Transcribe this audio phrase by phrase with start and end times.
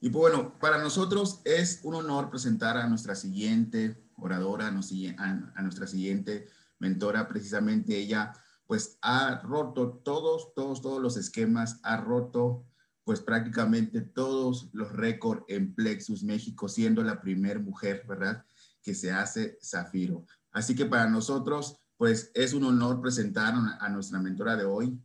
[0.00, 6.48] Y bueno, para nosotros es un honor presentar a nuestra siguiente oradora, a nuestra siguiente
[6.78, 7.28] mentora.
[7.28, 8.32] Precisamente ella,
[8.66, 12.64] pues, ha roto todos, todos, todos los esquemas, ha roto,
[13.04, 18.44] pues, prácticamente todos los récords en Plexus México, siendo la primera mujer, ¿verdad?,
[18.82, 20.26] que se hace Zafiro.
[20.50, 25.00] Así que para nosotros, pues es un honor presentar a nuestra mentora de hoy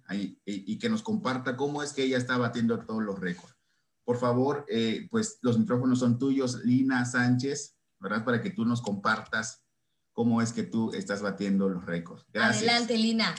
[0.46, 3.57] y, que nos comparta cómo es que ella está batiendo todos los récords.
[4.08, 8.24] Por favor, eh, pues los micrófonos son tuyos, Lina Sánchez, ¿verdad?
[8.24, 9.66] Para que tú nos compartas
[10.14, 12.26] cómo es que tú estás batiendo los récords.
[12.32, 12.70] Gracias.
[12.70, 13.36] Adelante, Lina.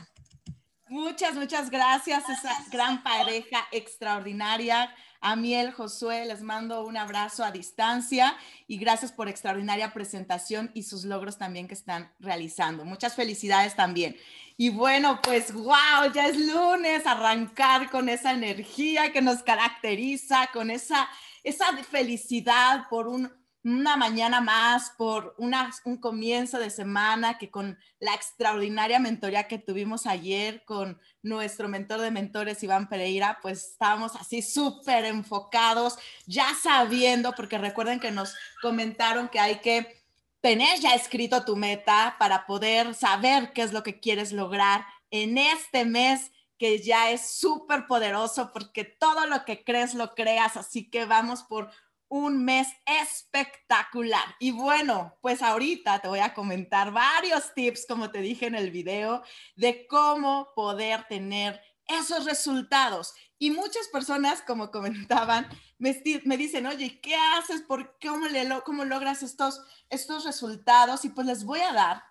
[0.91, 4.95] Muchas, muchas gracias, esa gran pareja extraordinaria.
[5.23, 10.82] A Miel, Josué, les mando un abrazo a distancia y gracias por extraordinaria presentación y
[10.82, 12.85] sus logros también que están realizando.
[12.85, 14.16] Muchas felicidades también.
[14.61, 20.73] Y bueno, pues wow, ya es lunes, arrancar con esa energía que nos caracteriza, con
[20.73, 21.09] esa,
[21.45, 23.32] esa felicidad por un,
[23.63, 30.09] una mañana más, por un comienzo de semana que con la extraordinaria mentoría que tuvimos
[30.09, 37.32] ayer con nuestro mentor de mentores, Iván Pereira, pues estábamos así súper enfocados, ya sabiendo,
[37.37, 39.98] porque recuerden que nos comentaron que hay que
[40.41, 45.39] tener ya escrito tu meta para poder saber qué es lo que quieres lograr en
[45.39, 50.91] este mes que ya es súper poderoso porque todo lo que crees lo creas, así
[50.91, 51.71] que vamos por
[52.09, 54.25] un mes espectacular.
[54.41, 58.71] Y bueno, pues ahorita te voy a comentar varios tips, como te dije en el
[58.71, 59.23] video,
[59.57, 63.15] de cómo poder tener esos resultados.
[63.39, 67.62] Y muchas personas, como comentaban, me, dicen, oye, ¿qué haces?
[67.62, 68.26] ¿Por cómo,
[68.65, 71.04] cómo logras estos, estos resultados?
[71.04, 72.03] Y pues les voy a dar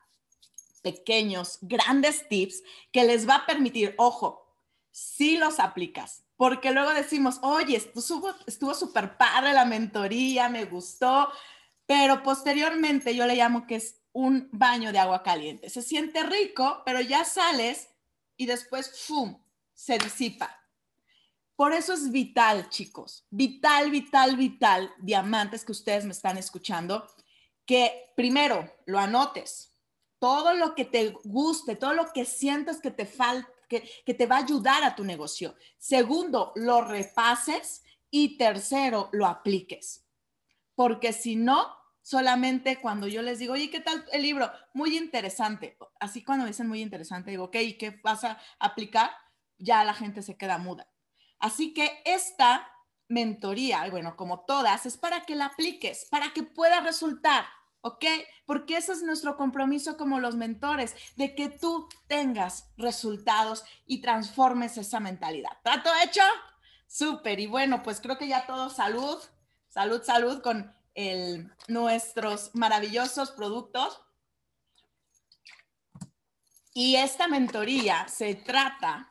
[0.81, 4.47] pequeños, grandes tips que les va a permitir, ojo,
[4.91, 11.29] si los aplicas, porque luego decimos, oye, estuvo súper padre la mentoría, me gustó,
[11.85, 15.69] pero posteriormente yo le llamo que es un baño de agua caliente.
[15.69, 17.89] Se siente rico, pero ya sales
[18.35, 19.37] y después, ¡fum!,
[19.73, 20.57] se disipa.
[21.57, 27.05] Por eso es vital, chicos, vital, vital, vital, diamantes que ustedes me están escuchando,
[27.65, 29.75] que primero lo anotes,
[30.19, 34.27] todo lo que te guste, todo lo que sientas que te falta, que, que te
[34.27, 35.55] va a ayudar a tu negocio.
[35.77, 40.05] Segundo, lo repases y tercero, lo apliques.
[40.75, 44.49] Porque si no, solamente cuando yo les digo, oye, ¿qué tal el libro?
[44.73, 45.75] Muy interesante.
[45.99, 49.09] Así cuando dicen muy interesante, digo, ok, ¿y qué vas a aplicar?
[49.59, 50.87] ya la gente se queda muda.
[51.39, 52.71] Así que esta
[53.07, 57.45] mentoría, bueno, como todas, es para que la apliques, para que pueda resultar,
[57.81, 58.05] ¿ok?
[58.45, 64.77] Porque ese es nuestro compromiso como los mentores, de que tú tengas resultados y transformes
[64.77, 65.51] esa mentalidad.
[65.63, 66.23] ¿Trato hecho?
[66.87, 67.39] Súper.
[67.39, 69.17] Y bueno, pues creo que ya todo salud,
[69.67, 74.01] salud, salud con el, nuestros maravillosos productos.
[76.73, 79.09] Y esta mentoría se trata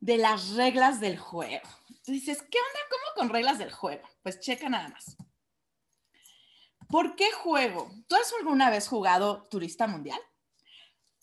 [0.00, 1.68] de las reglas del juego.
[2.04, 2.80] Tú dices, ¿qué onda?
[2.90, 4.02] ¿Cómo con reglas del juego?
[4.22, 5.16] Pues checa nada más.
[6.88, 7.90] ¿Por qué juego?
[8.06, 10.20] ¿Tú has alguna vez jugado Turista Mundial?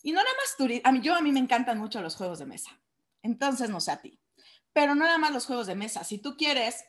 [0.02, 2.38] Y no nada más turista, a mí, yo a mí me encantan mucho los juegos
[2.38, 2.80] de mesa.
[3.22, 4.20] Entonces, no sé a ti.
[4.72, 6.04] Pero no nada más los juegos de mesa.
[6.04, 6.84] Si tú quieres,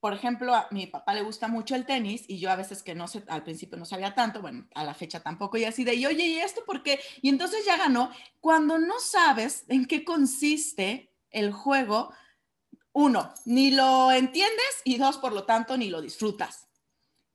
[0.00, 2.94] por ejemplo, a mi papá le gusta mucho el tenis y yo a veces que
[2.94, 5.94] no sé, al principio no sabía tanto, bueno, a la fecha tampoco, y así de,
[5.94, 7.00] y oye, ¿y esto por qué?
[7.22, 8.10] Y entonces ya ganó.
[8.40, 12.12] Cuando no sabes en qué consiste el juego,
[12.92, 16.68] uno, ni lo entiendes y dos, por lo tanto, ni lo disfrutas.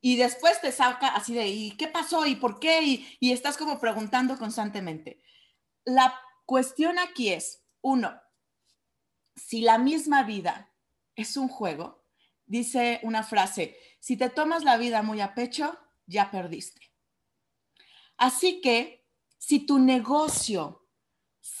[0.00, 2.26] Y después te saca así de, ¿y qué pasó?
[2.26, 2.82] ¿Y por qué?
[2.82, 5.20] Y, y estás como preguntando constantemente.
[5.84, 8.20] La cuestión aquí es, uno,
[9.34, 10.72] si la misma vida
[11.14, 12.04] es un juego,
[12.44, 16.80] dice una frase, si te tomas la vida muy a pecho, ya perdiste.
[18.16, 19.06] Así que
[19.38, 20.85] si tu negocio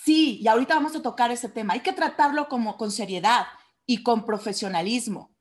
[0.04, 1.74] Sí, y ahorita vamos a tocar ese tema.
[1.74, 3.46] Hay que tratarlo como con seriedad
[3.86, 5.32] y con profesionalismo.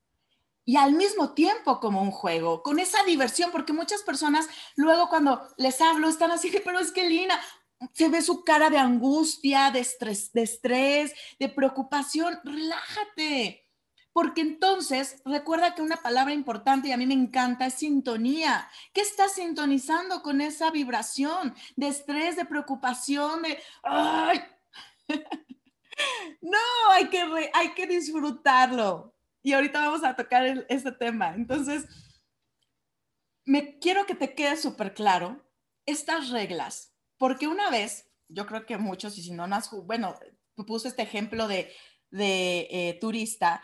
[0.65, 5.41] Y al mismo tiempo como un juego, con esa diversión, porque muchas personas luego cuando
[5.57, 7.39] les hablo están así, pero es que Lina,
[7.93, 12.39] se ve su cara de angustia, de estrés, de, estrés, de preocupación.
[12.43, 13.64] Relájate
[14.15, 18.69] porque entonces recuerda que una palabra importante y a mí me encanta es sintonía.
[18.93, 23.59] ¿Qué estás sintonizando con esa vibración de estrés, de preocupación, de...
[23.83, 24.39] ¡Ay!
[26.41, 26.57] no,
[26.91, 29.13] hay que, hay que disfrutarlo.
[29.43, 31.35] Y ahorita vamos a tocar este tema.
[31.35, 31.85] Entonces,
[33.43, 35.45] me quiero que te quede súper claro
[35.85, 40.17] estas reglas, porque una vez, yo creo que muchos, y si no, no has, bueno,
[40.65, 41.73] puse este ejemplo de,
[42.11, 43.61] de eh, turista,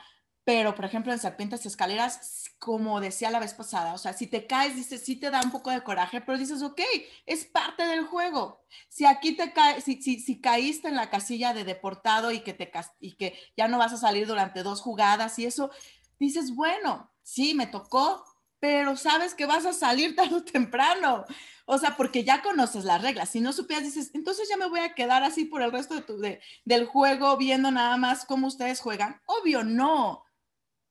[0.51, 4.27] pero por ejemplo en serpientes y escaleras, como decía la vez pasada, o sea, si
[4.27, 6.81] te caes, dices, sí te da un poco de coraje, pero dices, ok,
[7.25, 8.61] es parte del juego.
[8.89, 12.51] Si aquí te caes, si, si, si, caíste en la casilla de deportado y que,
[12.53, 12.69] te,
[12.99, 15.71] y que ya no vas a salir durante dos jugadas y eso,
[16.19, 18.25] dices, bueno, sí, me tocó,
[18.59, 21.23] pero sabes que vas a salir tarde o temprano.
[21.65, 23.29] O sea, porque ya conoces las reglas.
[23.29, 26.01] Si no supieras, dices, entonces ya me voy a quedar así por el resto de
[26.01, 29.21] tu, de, del juego viendo nada más cómo ustedes juegan.
[29.27, 30.25] Obvio, no.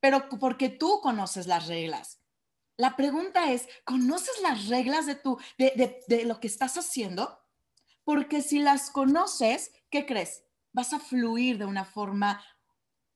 [0.00, 2.20] Pero porque tú conoces las reglas.
[2.76, 7.38] La pregunta es, ¿conoces las reglas de, tu, de, de, lo que estás haciendo?
[8.04, 10.44] Porque si las conoces, ¿qué crees?
[10.72, 12.42] Vas a fluir de una forma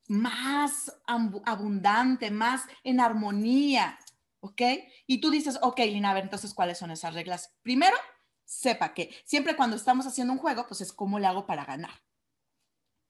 [0.07, 3.99] más abundante, más en armonía
[4.45, 4.61] ¿ok?
[5.07, 7.55] Y tú dices, ok, Lina, a ver, entonces, ¿cuáles son esas reglas?
[7.63, 7.97] Primero,
[8.45, 12.03] sepa que siempre cuando estamos haciendo un juego, pues es cómo le hago para ganar.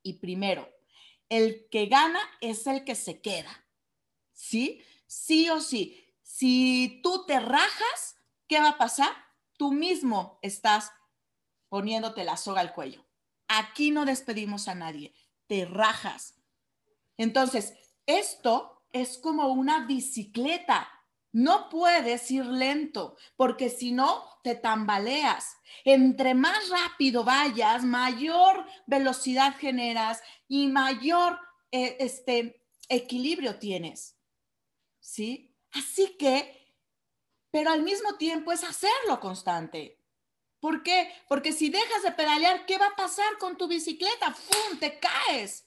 [0.05, 0.69] Y primero,
[1.29, 3.64] el que gana es el que se queda,
[4.35, 4.83] ¿sí?
[5.07, 6.05] Sí o sí.
[6.23, 8.17] Si tú te rajas,
[8.49, 9.13] ¿qué va a pasar?
[9.57, 10.91] Tú mismo estás
[11.69, 13.05] poniéndote la soga al cuello.
[13.49, 15.15] Aquí no despedimos a nadie,
[15.47, 16.35] te rajas.
[17.17, 17.75] Entonces,
[18.07, 20.89] esto es como una bicicleta.
[21.33, 25.57] No puedes ir lento, porque si no, te tambaleas.
[25.85, 31.39] Entre más rápido vayas, mayor velocidad generas y mayor
[31.73, 34.14] eh, este, equilibrio tienes.
[35.05, 35.55] ¿Sí?
[35.73, 36.75] Así que,
[37.51, 40.03] pero al mismo tiempo es hacerlo constante.
[40.59, 41.13] ¿Por qué?
[41.29, 44.33] Porque si dejas de pedalear, ¿qué va a pasar con tu bicicleta?
[44.33, 44.79] ¡Fum!
[44.79, 45.67] Te caes.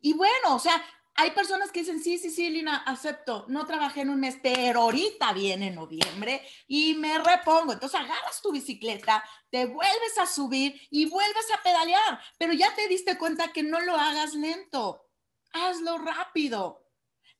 [0.00, 0.80] Y bueno, o sea,
[1.16, 4.82] hay personas que dicen, sí, sí, sí, Lina, acepto, no trabajé en un mes, pero
[4.82, 7.72] ahorita viene noviembre y me repongo.
[7.72, 12.86] Entonces agarras tu bicicleta, te vuelves a subir y vuelves a pedalear, pero ya te
[12.86, 15.10] diste cuenta que no lo hagas lento,
[15.52, 16.83] hazlo rápido.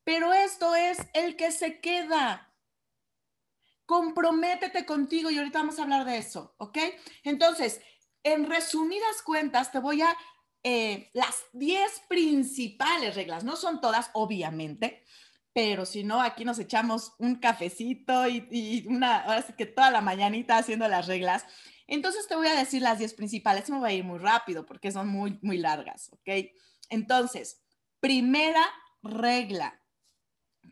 [0.05, 2.55] Pero esto es el que se queda.
[3.87, 6.79] Comprométete contigo y ahorita vamos a hablar de eso, ¿ok?
[7.23, 7.81] Entonces,
[8.23, 10.17] en resumidas cuentas, te voy a
[10.63, 13.45] eh, las 10 principales reglas.
[13.45, 15.05] No son todas, obviamente,
[15.53, 20.01] pero si no, aquí nos echamos un cafecito y, una, ahora sí que toda la
[20.01, 21.45] mañanita haciendo las reglas.
[21.87, 23.69] Entonces te voy a decir las 10 principales.
[23.69, 26.51] Me voy a ir muy rápido porque son muy, muy largas, ¿ok?
[26.89, 27.63] Entonces,
[28.01, 28.65] primera
[29.03, 29.81] regla.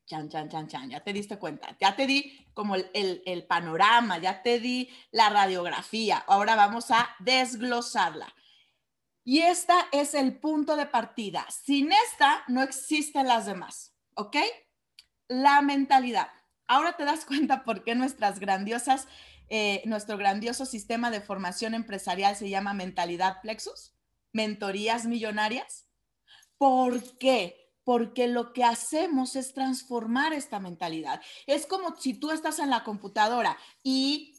[0.07, 3.45] Chan, chan, chan, chan, ya te diste cuenta, ya te di como el, el, el
[3.45, 8.35] panorama, ya te di la radiografía, ahora vamos a desglosarla.
[9.25, 11.47] Y esta es el punto de partida.
[11.51, 14.37] Sin esta no existen las demás, ¿ok?
[15.29, 16.29] La mentalidad.
[16.67, 19.07] Ahora te das cuenta por qué nuestras grandiosas,
[19.49, 23.95] eh, nuestro grandioso sistema de formación empresarial se llama mentalidad plexus,
[24.33, 25.87] mentorías millonarias.
[26.59, 27.62] ¿Por qué?
[27.85, 31.21] Porque lo que hacemos es transformar esta mentalidad.
[31.47, 34.39] Es como si tú estás en la computadora y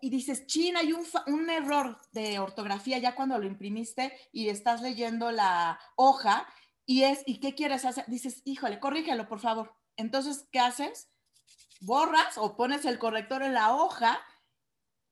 [0.00, 4.80] y dices, China, hay un, un, error de ortografía ya cuando lo imprimiste y estás
[4.80, 6.46] leyendo la hoja
[6.86, 8.04] y es, ¿y qué quieres hacer?
[8.08, 9.74] Dices, híjole, corrígelo, por favor.
[9.96, 11.10] Entonces, ¿qué haces?
[11.80, 14.20] Borras o pones el corrector en la hoja,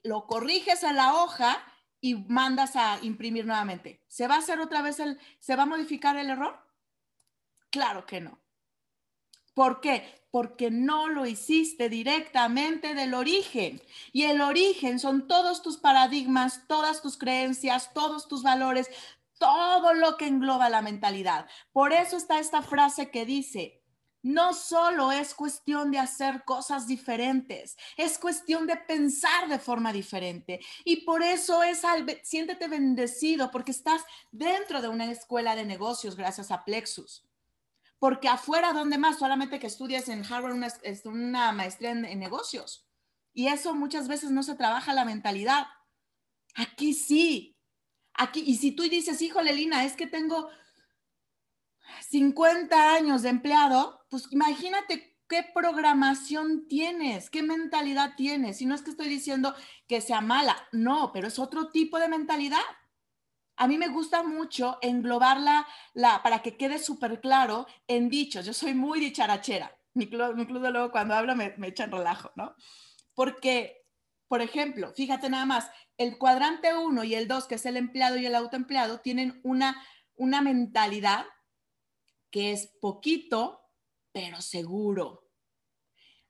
[0.02, 1.64] lo corriges en la hoja
[2.00, 4.04] y mandas a imprimir nuevamente.
[4.08, 6.58] ¿Se va a hacer otra vez el, se va a modificar el error?
[7.70, 8.40] Claro que no.
[9.54, 10.26] ¿Por qué?
[10.30, 13.82] Porque no lo hiciste directamente del origen.
[14.12, 18.88] Y el origen son todos tus paradigmas, todas tus creencias, todos tus valores,
[19.38, 21.46] todo lo que engloba la mentalidad.
[21.72, 23.82] Por eso está esta frase que dice,
[24.22, 30.60] no solo es cuestión de hacer cosas diferentes, es cuestión de pensar de forma diferente.
[30.84, 31.82] Y por eso es,
[32.22, 37.29] siéntete bendecido porque estás dentro de una escuela de negocios gracias a Plexus
[38.00, 39.18] porque afuera, ¿dónde más?
[39.18, 40.68] Solamente que estudias en Harvard una,
[41.04, 42.88] una maestría en, negocios.
[43.34, 45.66] Y eso muchas veces no se trabaja la mentalidad.
[46.54, 47.58] Aquí sí.
[48.14, 50.48] Aquí, y si tú dices, híjole, Lina, es que tengo
[52.08, 58.62] 50 años de empleado, pues imagínate qué programación tienes, qué mentalidad tienes.
[58.62, 59.54] Y no es que estoy diciendo
[59.86, 62.60] que sea mala, no, pero es otro tipo de mentalidad
[63.60, 68.46] a mí me gusta mucho englobarla la, para que quede súper claro en dichos.
[68.46, 69.76] Yo soy muy dicharachera.
[69.92, 72.54] Mi club, de luego cuando hablo me, me echan relajo, ¿no?
[73.14, 73.86] Porque,
[74.28, 78.16] por ejemplo, fíjate nada más, el cuadrante 1 y el 2, que es el empleado
[78.16, 81.26] y el autoempleado, tienen una, una mentalidad
[82.30, 83.60] que es poquito,
[84.10, 85.28] pero seguro.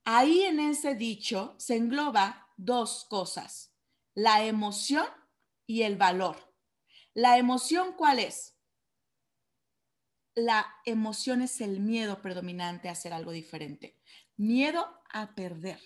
[0.05, 3.73] Ahí en ese dicho se engloba dos cosas,
[4.15, 5.07] la emoción
[5.65, 6.50] y el valor.
[7.21, 8.57] ¿La emoción cuál es?
[10.35, 13.99] la emoción es el miedo predominante a hacer algo diferente.
[14.37, 15.81] Miedo a perder.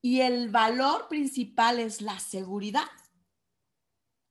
[0.00, 2.86] Y el valor principal es la seguridad.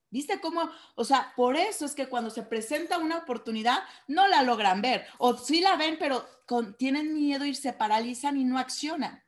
[0.10, 0.70] ¿Viste cómo?
[0.96, 5.06] O sea, por eso es que cuando se presenta una oportunidad no la logran ver.
[5.18, 6.26] O sí la ven, pero
[6.78, 9.25] tienen miedo y se paralizan y no accionan.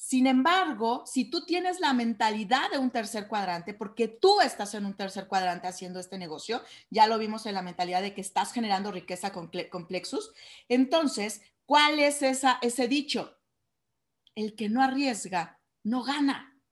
[0.00, 4.86] Sin embargo, si tú tienes la mentalidad de un tercer cuadrante, porque tú estás en
[4.86, 8.52] un tercer cuadrante haciendo este negocio, ya lo vimos en la mentalidad de que estás
[8.52, 10.32] generando riqueza con Plexus,
[10.68, 13.40] entonces, ¿cuál es ese dicho?
[14.36, 16.62] El que no arriesga, no gana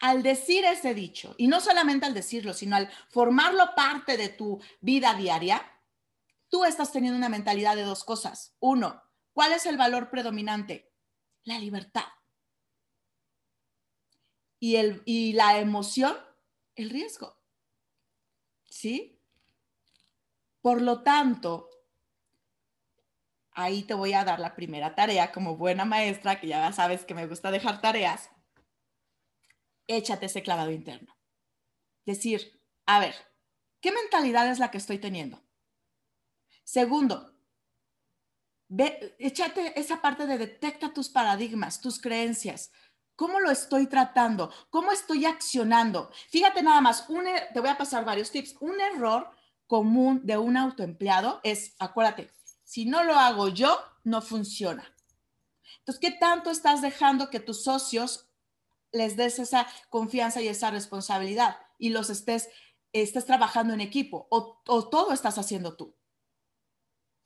[0.00, 4.58] al decir ese dicho, y no solamente al decirlo, sino al formarlo parte de tu
[4.80, 5.70] vida diaria,
[6.48, 8.56] tú estás teniendo una mentalidad de dos cosas.
[8.58, 9.02] Uno,
[9.34, 10.85] ¿cuál es el valor predominante?
[11.46, 12.04] La libertad.
[14.60, 16.14] Y, el, y la emoción,
[16.74, 17.40] el riesgo.
[18.66, 19.18] ¿Sí?
[20.60, 21.70] Por lo tanto,
[23.52, 27.14] ahí te voy a dar la primera tarea como buena maestra, que ya sabes que
[27.14, 28.28] me gusta dejar tareas
[29.86, 31.16] échate ese clavado interno.
[32.04, 33.14] Decir, a ver,
[33.80, 35.42] ¿qué mentalidad es la que estoy teniendo?
[36.64, 37.35] Segundo,
[38.68, 42.70] ve, esa parte de detecta tus paradigmas, tus creencias.
[43.14, 44.52] ¿Cómo lo estoy tratando?
[44.70, 46.10] ¿Cómo estoy accionando?
[46.30, 48.56] Fíjate nada más, er, te voy a pasar varios tips.
[48.60, 49.30] Un error
[49.66, 52.30] común de un autoempleado es, acuérdate,
[52.62, 54.84] si no lo hago yo, no funciona.
[55.78, 58.26] Entonces, ¿qué tanto estás dejando que tus socios
[58.92, 62.48] les des esa confianza y esa responsabilidad y los estés,
[62.92, 65.95] estés trabajando en equipo o, todo estás haciendo tú.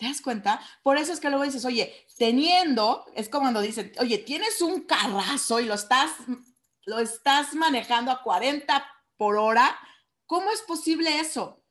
[0.00, 0.62] ¿Te das cuenta?
[0.82, 4.80] Por eso es que luego dices, oye, teniendo, es como cuando dicen, oye, tienes un
[4.80, 6.12] carrazo y lo estás,
[6.86, 8.82] lo estás manejando a 40
[9.18, 9.78] por hora,
[10.24, 11.62] ¿cómo es posible eso?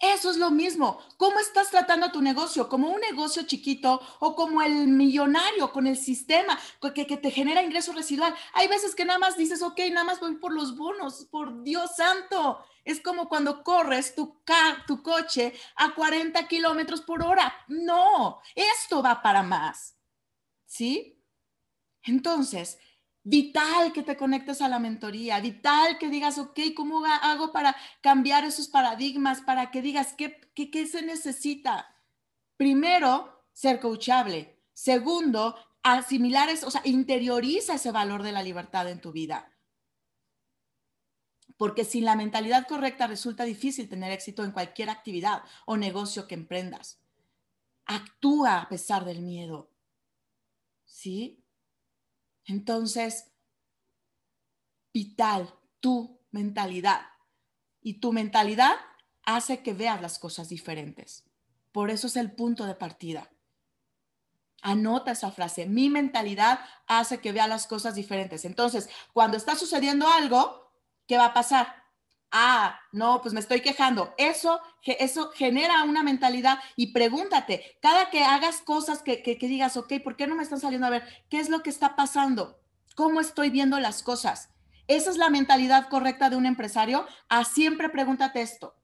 [0.00, 0.98] Eso es lo mismo.
[1.18, 2.66] ¿Cómo estás tratando tu negocio?
[2.70, 6.58] ¿Como un negocio chiquito o como el millonario con el sistema
[6.94, 8.34] que, que, te genera ingreso residual?
[8.54, 11.94] Hay veces que nada más dices, ok, nada más voy por los bonos, por Dios
[11.94, 12.64] santo.
[12.86, 14.40] Es como cuando corres tu,
[14.86, 17.52] tu coche a 40 kilómetros por hora.
[17.66, 19.98] No, esto va para más.
[20.64, 21.20] ¿Sí?
[22.04, 22.78] Entonces,
[23.24, 28.44] vital que te conectes a la mentoría, vital que digas, ok, ¿cómo hago para cambiar
[28.44, 29.40] esos paradigmas?
[29.40, 31.92] Para que digas, ¿qué, qué, se necesita?
[32.56, 34.62] Primero, ser coachable.
[34.72, 39.50] Segundo, asimilar, eso, o sea, interioriza ese valor de la libertad en tu vida.
[41.56, 46.34] Porque sin la mentalidad correcta resulta difícil tener éxito en cualquier actividad o negocio que
[46.34, 47.00] emprendas.
[47.86, 49.70] Actúa a pesar del miedo.
[50.84, 51.42] ¿Sí?
[52.44, 53.32] Entonces,
[54.92, 57.06] vital, tu mentalidad.
[57.80, 58.76] Y tu mentalidad
[59.22, 61.24] hace que veas las cosas diferentes.
[61.72, 63.30] Por eso es el punto de partida.
[64.62, 65.66] Anota esa frase.
[65.66, 68.44] Mi mentalidad hace que vea las cosas diferentes.
[68.44, 70.65] Entonces, cuando está sucediendo algo,
[71.06, 71.86] ¿qué va a pasar?
[72.30, 74.12] Ah, no, pues me estoy quejando.
[74.18, 79.94] Eso, eso genera una mentalidad y pregúntate, cada que hagas cosas que, que, digas, ok,
[80.02, 81.04] ¿por qué no me están saliendo a ver?
[81.30, 82.60] ¿Qué es lo que está pasando?
[82.94, 84.50] ¿Cómo estoy viendo las cosas?
[84.88, 87.06] ¿Esa es la mentalidad correcta de un empresario?
[87.28, 88.74] A ah, siempre pregúntate esto.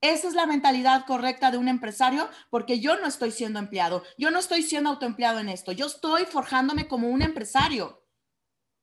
[0.00, 4.32] Esa es la mentalidad correcta de un empresario porque yo no estoy siendo empleado, yo
[4.32, 8.04] no estoy siendo autoempleado en esto, yo estoy forjándome como un empresario.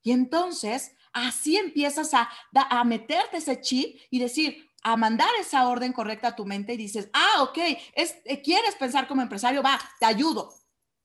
[0.02, 5.94] Y entonces Así empiezas a, a meterte ese chip y decir, a mandar esa orden
[5.94, 7.58] correcta a tu mente y dices, ah, ok,
[7.94, 10.54] es, eh, quieres pensar como empresario, va, te ayudo.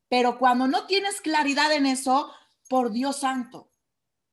[0.09, 2.31] Pero cuando no tienes claridad en eso,
[2.69, 3.71] por Dios santo,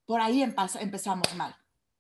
[0.05, 1.55] por ahí empezamos mal.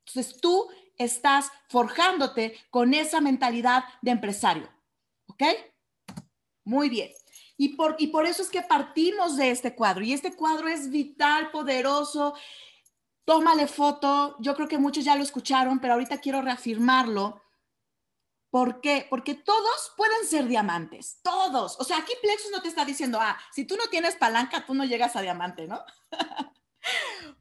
[0.05, 4.69] Entonces tú estás forjándote con esa mentalidad de empresario.
[5.27, 5.43] ¿Ok?
[6.63, 7.11] Muy bien.
[7.57, 10.03] Y por, y por eso es que partimos de este cuadro.
[10.03, 12.33] Y este cuadro es vital, poderoso
[13.25, 14.35] tómale foto.
[14.39, 17.41] Yo creo que muchos ya lo escucharon, pero ahorita quiero reafirmarlo.
[18.51, 19.07] ¿Por qué?
[19.09, 21.79] Porque todos pueden ser diamantes, todos.
[21.79, 24.73] O sea, aquí Plexus no te está diciendo, ah, si tú no tienes palanca, tú
[24.73, 25.81] no llegas a diamante, ¿no?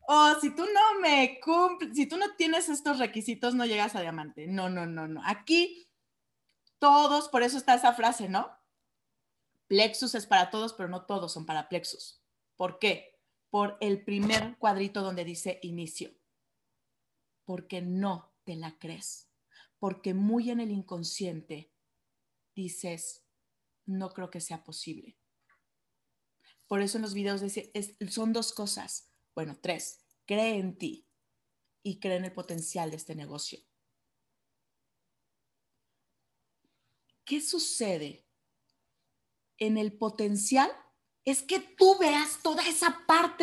[0.06, 4.02] o si tú no me cumples, si tú no tienes estos requisitos, no llegas a
[4.02, 4.46] diamante.
[4.46, 5.20] No, no, no, no.
[5.26, 5.90] Aquí
[6.78, 8.48] todos, por eso está esa frase, ¿no?
[9.66, 12.22] Plexus es para todos, pero no todos son para Plexus.
[12.56, 13.09] ¿Por qué?
[13.50, 16.14] Por el primer cuadrito donde dice inicio,
[17.44, 19.28] porque no te la crees,
[19.78, 21.72] porque muy en el inconsciente
[22.54, 23.24] dices,
[23.86, 25.16] no creo que sea posible.
[26.68, 27.72] Por eso en los videos dice,
[28.08, 31.08] son dos cosas, bueno, tres, cree en ti
[31.82, 33.58] y cree en el potencial de este negocio.
[37.24, 38.24] ¿Qué sucede
[39.58, 40.70] en el potencial
[41.24, 42.39] es que tú veas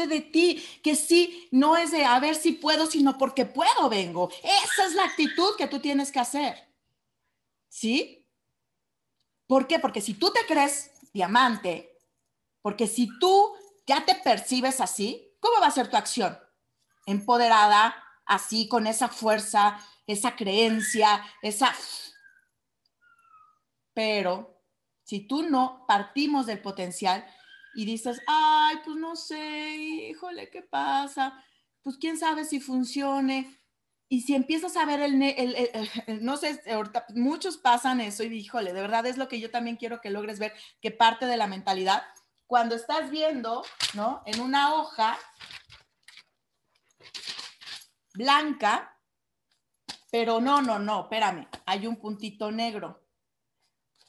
[0.08, 4.30] de ti, que sí, no es de a ver si puedo, sino porque puedo vengo.
[4.44, 6.74] Esa es la actitud que tú tienes que hacer.
[7.68, 8.26] ¿Sí?
[9.46, 9.80] ¿Por qué?
[9.80, 11.98] Porque si tú te crees diamante,
[12.62, 13.54] porque si tú
[13.86, 16.38] ya te percibes así, ¿cómo va a ser tu acción?
[17.06, 17.96] Empoderada,
[18.26, 21.74] así, con esa fuerza, esa creencia, esa...
[23.94, 24.62] Pero
[25.04, 27.26] si tú no partimos del potencial,
[27.78, 29.76] y dices, ay, pues no sé,
[30.10, 31.46] híjole, ¿qué pasa?
[31.84, 33.56] Pues quién sabe si funcione.
[34.10, 36.60] Y si empiezas a ver el, no sé,
[37.14, 40.40] muchos pasan eso y híjole, de verdad es lo que yo también quiero que logres
[40.40, 42.02] ver, que parte de la mentalidad,
[42.48, 44.24] cuando estás viendo, ¿no?
[44.26, 45.16] En una hoja
[48.16, 49.00] blanca,
[50.10, 53.06] pero no, no, no, espérame, hay un puntito negro,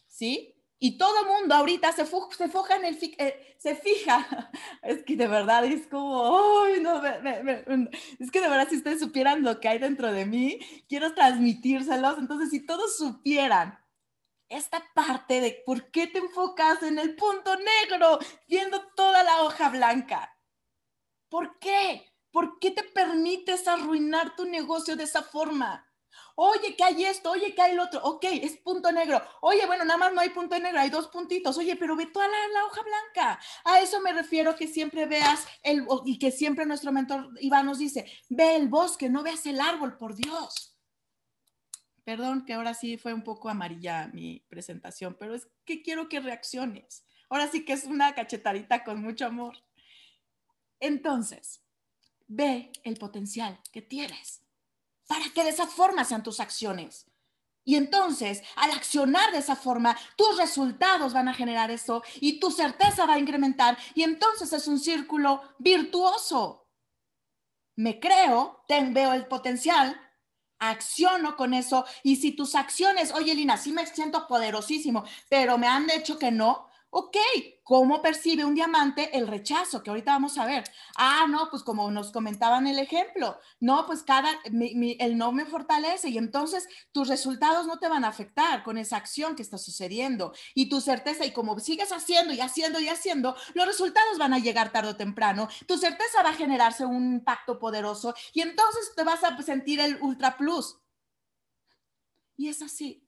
[0.06, 0.57] ¿sí?
[0.80, 4.50] Y todo mundo ahorita se, se foja en el, eh, se fija,
[4.82, 9.42] es que de verdad es como, ay, no, es que de verdad si ustedes supieran
[9.42, 13.78] lo que hay dentro de mí, quiero transmitírselos, entonces si todos supieran
[14.48, 19.70] esta parte de por qué te enfocas en el punto negro, viendo toda la hoja
[19.70, 20.38] blanca,
[21.28, 22.04] ¿por qué?
[22.30, 25.87] ¿Por qué te permites arruinar tu negocio de esa forma?
[26.40, 29.20] Oye, que hay esto, oye, que hay el otro, ok, es punto negro.
[29.40, 31.58] Oye, bueno, nada más no hay punto negro, hay dos puntitos.
[31.58, 33.40] Oye, pero ve toda la, hoja blanca.
[33.64, 37.78] A eso me refiero que siempre veas el, y que siempre nuestro mentor Iván nos
[37.78, 40.78] dice, ve el bosque, no veas el árbol, por Dios.
[42.04, 46.20] Perdón que ahora sí fue un poco amarilla mi presentación, pero es que quiero que
[46.20, 47.04] reacciones.
[47.30, 49.56] Ahora sí que es una cachetadita con mucho amor.
[50.78, 51.64] Entonces,
[52.28, 54.47] ve el potencial que tienes
[55.08, 57.06] para que de esa forma sean tus acciones.
[57.64, 62.50] Y entonces, al accionar de esa forma, tus resultados van a generar eso y tu
[62.50, 66.66] certeza va a incrementar y entonces es un círculo virtuoso.
[67.76, 70.00] Me creo, ten, veo el potencial,
[70.58, 75.68] acciono con eso y si tus acciones, oye Lina, sí me siento poderosísimo, pero me
[75.68, 77.16] han dicho que no, Ok,
[77.64, 79.82] ¿cómo percibe un diamante el rechazo?
[79.82, 80.64] Que ahorita vamos a ver.
[80.96, 86.08] Ah, no, pues como nos comentaban el ejemplo, no, pues cada, el no me fortalece
[86.08, 90.32] y entonces tus resultados no te van a afectar con esa acción que está sucediendo
[90.54, 94.38] y tu certeza y como sigues haciendo y haciendo y haciendo, los resultados van a
[94.38, 95.48] llegar tarde o temprano.
[95.66, 99.98] Tu certeza va a generarse un impacto poderoso y entonces te vas a sentir el
[100.00, 100.78] ultra plus.
[102.38, 103.04] Y es así.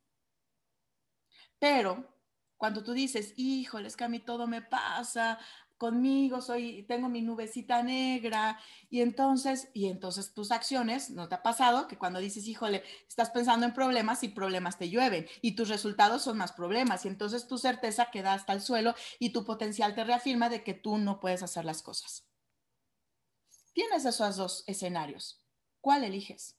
[1.58, 2.19] Pero
[2.60, 5.38] cuando tú dices, híjole, es que a mí todo me pasa,
[5.78, 11.42] conmigo soy, tengo mi nubecita negra, y entonces, y entonces tus acciones, ¿no te ha
[11.42, 15.70] pasado que cuando dices, híjole, estás pensando en problemas y problemas te llueven, y tus
[15.70, 19.94] resultados son más problemas, y entonces tu certeza queda hasta el suelo y tu potencial
[19.94, 22.28] te reafirma de que tú no puedes hacer las cosas.
[23.72, 25.42] Tienes esos dos escenarios.
[25.80, 26.58] ¿Cuál eliges?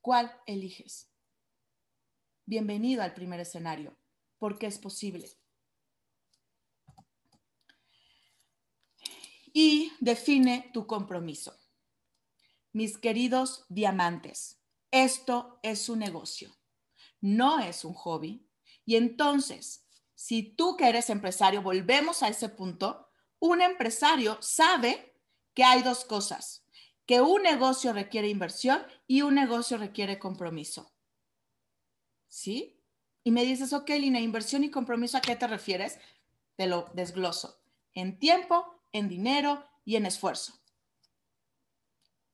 [0.00, 1.12] ¿Cuál eliges?
[2.44, 3.96] Bienvenido al primer escenario
[4.44, 5.30] porque es posible.
[9.54, 11.58] Y define tu compromiso.
[12.74, 16.54] Mis queridos diamantes, esto es un negocio,
[17.22, 18.46] no es un hobby.
[18.84, 25.18] Y entonces, si tú que eres empresario, volvemos a ese punto, un empresario sabe
[25.54, 26.66] que hay dos cosas,
[27.06, 30.92] que un negocio requiere inversión y un negocio requiere compromiso.
[32.28, 32.73] ¿Sí?
[33.24, 35.98] Y me dices, ok, Lina, inversión y compromiso, ¿a qué te refieres?
[36.56, 37.58] Te lo desgloso.
[37.94, 40.60] En tiempo, en dinero y en esfuerzo.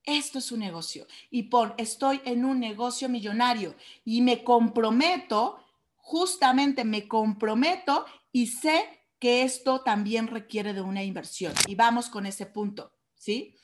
[0.02, 1.06] Esto es un negocio.
[1.30, 5.64] Y por, estoy en un negocio millonario y me comprometo,
[5.96, 11.52] justamente me comprometo y sé que esto también requiere de una inversión.
[11.68, 13.54] Y vamos con ese punto, ¿sí?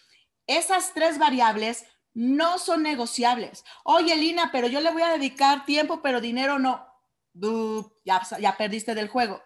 [0.47, 3.65] Esas tres variables no son negociables.
[3.83, 6.96] Oye, Lina, pero yo le voy a dedicar tiempo, pero dinero no
[8.05, 9.43] ya, ya perdiste del juego.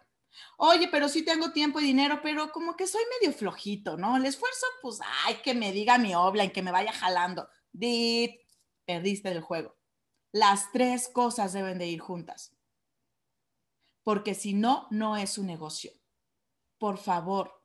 [0.57, 4.17] Oye, pero sí tengo tiempo y dinero, pero como que soy medio flojito, ¿no?
[4.17, 7.49] El esfuerzo, pues, ay, que me diga mi obla y que me vaya jalando.
[7.73, 8.41] Dit,
[8.85, 9.77] perdiste del juego.
[10.33, 12.57] Las tres cosas deben de ir juntas.
[14.05, 15.93] Porque si no, no es un negocio.
[16.79, 17.65] Por favor,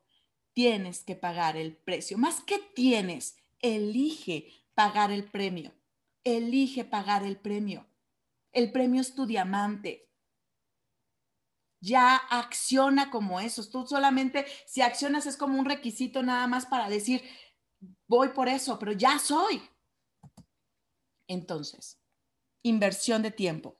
[0.52, 2.18] tienes que pagar el precio.
[2.18, 5.72] Más que tienes, elige pagar el premio.
[6.24, 7.86] Elige pagar el premio.
[8.52, 10.05] El premio es tu diamante
[11.86, 13.64] ya acciona como eso.
[13.70, 17.22] Tú solamente, si accionas es como un requisito nada más para decir,
[18.08, 19.62] voy por eso, pero ya soy.
[21.28, 22.00] Entonces,
[22.62, 23.78] inversión de tiempo.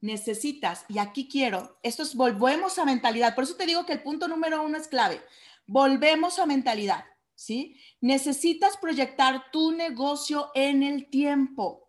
[0.00, 4.02] necesitas, y aquí quiero, esto es, volvemos a mentalidad, por eso te digo que el
[4.02, 5.22] punto número uno es clave,
[5.64, 7.04] volvemos a mentalidad,
[7.36, 7.76] ¿sí?
[8.00, 11.88] Necesitas proyectar tu negocio en el tiempo.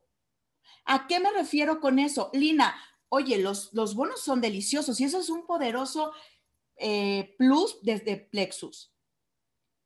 [0.85, 2.29] ¿A qué me refiero con eso?
[2.33, 2.75] Lina,
[3.13, 6.13] oye, los, bonos son deliciosos y eso es un poderoso
[6.77, 8.91] eh, plus desde Plexus.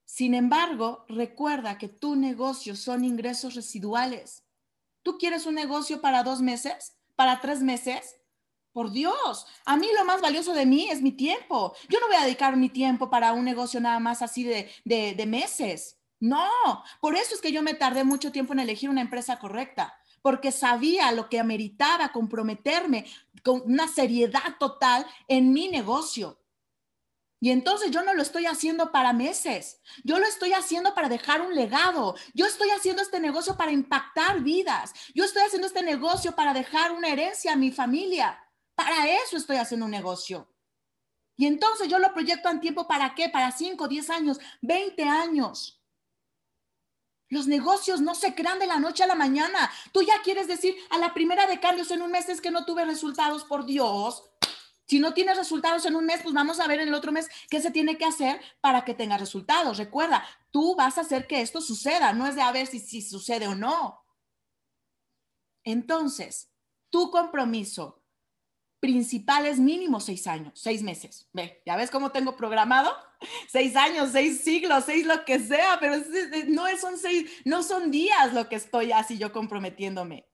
[0.06, 4.46] Sin embargo, recuerda que tu negocio son ingresos residuales.
[5.04, 6.96] ¿Tú quieres un negocio para dos meses?
[7.18, 8.16] ¿Para tres meses?
[8.72, 11.76] Por Dios, a mí lo más valioso de mí es mi tiempo.
[11.90, 15.98] Yo no voy a dedicar mi tiempo para un negocio nada más así de meses.
[16.22, 16.50] No,
[17.02, 19.94] por eso es que yo me tardé mucho tiempo en elegir una empresa correcta,
[20.28, 23.06] porque sabía lo que ameritaba comprometerme
[23.46, 26.38] con una seriedad total en mi negocio.
[27.40, 31.40] Y entonces yo no lo estoy haciendo para meses, yo lo estoy haciendo para dejar
[31.40, 36.36] un legado, yo estoy haciendo este negocio para impactar vidas, yo estoy haciendo este negocio
[36.36, 38.38] para dejar una herencia a mi familia,
[38.76, 40.54] para eso estoy haciendo un negocio.
[41.38, 45.77] Y entonces yo lo proyecto en tiempo para qué, para 5, 10 años, 20 años.
[47.30, 49.70] Los negocios no se crean de la noche a la mañana.
[49.92, 52.66] Tú ya quieres decir a la primera de cambios en un mes es que no
[52.66, 54.24] tuve resultados, por Dios.
[54.88, 57.28] Si no tienes resultados en un mes, pues vamos a ver en el otro mes
[57.50, 59.78] qué se tiene que hacer para que tenga resultados.
[59.78, 63.02] Recuerda, tú vas a hacer que esto suceda, no es de a ver si, si
[63.02, 64.06] sucede o no.
[65.66, 66.50] Entonces,
[66.90, 68.02] tu compromiso
[68.80, 71.28] principal es mínimo seis años, seis meses.
[71.34, 72.96] Ve, ya ves cómo tengo programado
[73.50, 75.96] seis años, seis siglos, seis lo que sea, pero
[76.48, 80.30] no son seis, no son días lo que estoy así yo comprometiéndome.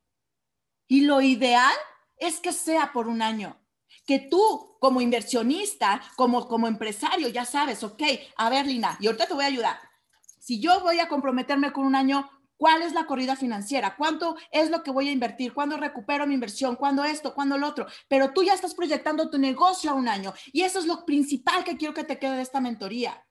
[0.88, 1.74] Y lo ideal
[2.18, 3.60] es que sea por un año
[4.06, 8.04] que tú como inversionista, como, como empresario, ya sabes, ok,
[8.36, 9.80] a ver, Lina, y ahorita te voy a ayudar.
[10.40, 12.30] Si yo voy a comprometerme con un año,
[12.64, 13.98] ¿cuál es la corrida financiera?
[13.98, 15.54] ¿Cuánto es lo que voy a invertir?
[15.54, 16.78] ¿Cuándo recupero mi inversión?
[16.78, 17.34] ¿Cuándo esto?
[17.36, 17.88] ¿Cuándo lo otro?
[18.08, 21.66] Pero tú ya estás proyectando tu negocio a un año y eso es lo principal
[21.66, 23.28] que quiero que te quede de esta mentoría.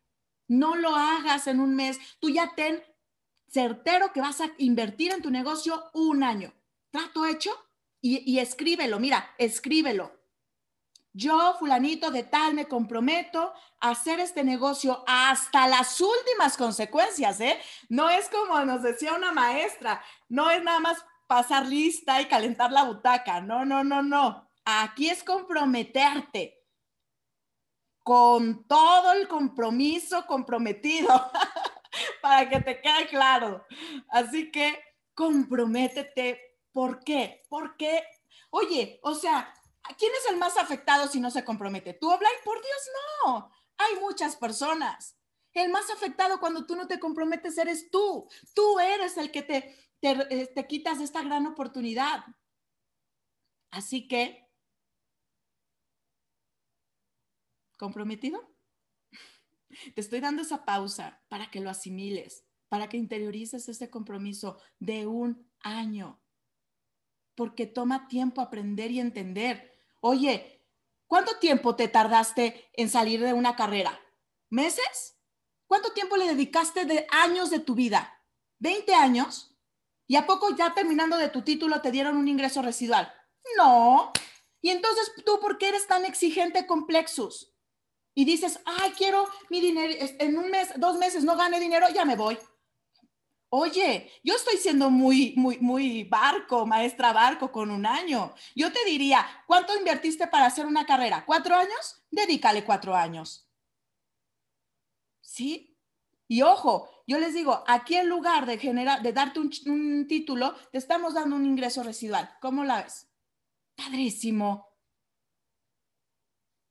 [0.48, 2.82] No lo hagas en un mes, tú ya ten
[3.48, 6.52] certero que vas a invertir en tu negocio un año.
[6.90, 7.52] ¿Trato hecho?
[8.02, 10.12] Y, y escríbelo, mira, escríbelo
[11.12, 17.58] yo, fulanito de tal, me comprometo a hacer este negocio hasta las últimas consecuencias, ¿eh?
[17.88, 22.72] No es como nos decía una maestra, no es nada más pasar lista y calentar
[22.72, 24.50] la butaca, no, no, no, no.
[24.64, 26.62] Aquí es comprometerte
[28.02, 31.08] con todo el compromiso comprometido
[32.22, 33.64] para que te quede claro.
[34.08, 34.78] Así que
[35.14, 36.40] comprométete.
[36.72, 37.42] ¿Por qué?
[37.48, 38.02] Porque,
[38.50, 39.52] oye, o sea,
[39.98, 41.94] ¿Quién es el más afectado si no se compromete?
[41.94, 42.32] ¿Tú, Oblay?
[42.44, 42.88] Por Dios,
[43.24, 43.50] no.
[43.78, 45.18] Hay muchas personas.
[45.52, 48.28] El más afectado cuando tú no te comprometes eres tú.
[48.54, 52.24] Tú eres el que te, te, eh, te quitas esta gran oportunidad.
[53.70, 54.48] Así que,
[57.78, 58.54] ¿comprometido?
[59.94, 65.06] Te estoy dando esa pausa para que lo asimiles, para que interiorices ese compromiso de
[65.06, 66.22] un año,
[67.34, 69.71] porque toma tiempo aprender y entender
[70.04, 70.66] Oye,
[71.06, 74.00] ¿cuánto tiempo te tardaste en salir de una carrera?
[74.50, 75.16] ¿Meses?
[75.68, 78.20] ¿Cuánto tiempo le dedicaste de años de tu vida?
[78.58, 79.56] ¿20 años?
[80.08, 83.14] ¿Y a poco ya terminando de tu título te dieron un ingreso residual?
[83.56, 84.12] No.
[84.60, 87.54] Y entonces tú, ¿por qué eres tan exigente con Plexus?
[88.12, 92.04] Y dices, ay, quiero mi dinero, en un mes, dos meses no gane dinero, ya
[92.04, 92.36] me voy.
[93.54, 98.32] Oye, yo estoy siendo muy, muy, muy barco, maestra barco con un año.
[98.56, 101.26] Yo te diría, ¿cuánto invertiste para hacer una carrera?
[101.26, 102.02] ¿Cuatro años?
[102.10, 103.46] Dedícale cuatro años.
[105.20, 105.78] ¿Sí?
[106.28, 110.54] Y ojo, yo les digo, aquí en lugar de generar, de darte un, un título,
[110.70, 112.34] te estamos dando un ingreso residual.
[112.40, 113.06] ¿Cómo la ves?
[113.74, 114.66] Padrísimo.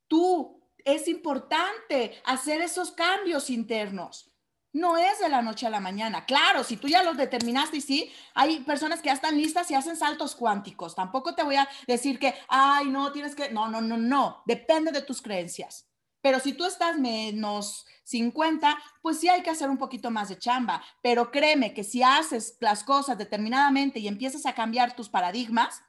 [0.08, 4.31] Tú, es importante hacer esos cambios internos.
[4.74, 6.26] No es de la noche a la mañana.
[6.26, 9.76] Claro, si tú ya los determinaste y sí, hay personas que ya están listas y
[9.76, 10.96] hacen saltos cuánticos.
[10.96, 14.44] Tampoco te voy a decir que, ay, no, tienes que, no, no, no, no.
[14.46, 15.88] Depende de tus creencias.
[16.22, 20.38] Pero si tú estás menos 50, pues sí hay que hacer un poquito más de
[20.38, 20.82] chamba.
[21.02, 25.82] Pero créeme que si haces las cosas determinadamente y empiezas a cambiar tus paradigmas,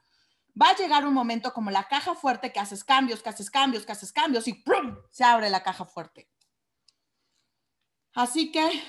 [0.60, 3.86] va a llegar un momento como la caja fuerte que haces cambios, que haces cambios,
[3.86, 4.96] que haces cambios y ¡prum!
[5.10, 6.28] se abre la caja fuerte.
[8.14, 8.82] Así que,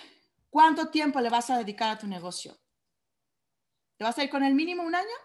[0.50, 2.58] ¿cuánto tiempo le vas a dedicar a tu negocio?
[3.98, 5.16] ¿Te vas a ir con el mínimo un año?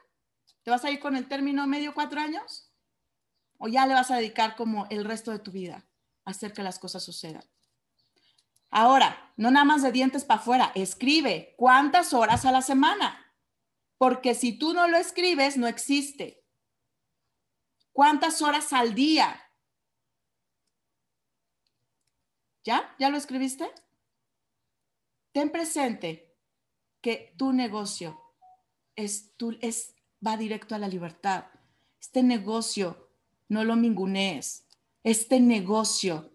[0.63, 2.73] ¿Te vas a ir con el término medio cuatro años?
[3.59, 5.89] ¿O ya le vas a dedicar como el resto de tu vida
[6.25, 7.43] a hacer que las cosas sucedan?
[8.71, 13.35] Ahora, no nada más de dientes para afuera, escribe cuántas horas a la semana,
[13.97, 16.45] porque si tú no lo escribes, no existe.
[17.93, 19.43] ¿Cuántas horas al día?
[22.63, 22.95] ¿Ya?
[22.99, 23.73] ¿Ya lo escribiste?
[25.39, 26.35] Ten presente
[27.01, 28.21] que tu negocio
[28.97, 29.95] es, tu, es,
[30.27, 31.45] va directo a la libertad.
[32.01, 33.13] Este negocio,
[33.49, 34.67] no lo mingunees.
[35.05, 36.33] Este negocio,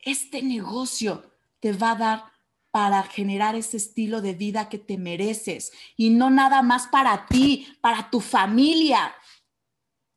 [0.00, 2.24] este negocio te va a dar
[2.72, 7.68] para generar ese estilo de vida que te mereces y no nada más para ti,
[7.80, 9.14] para tu familia.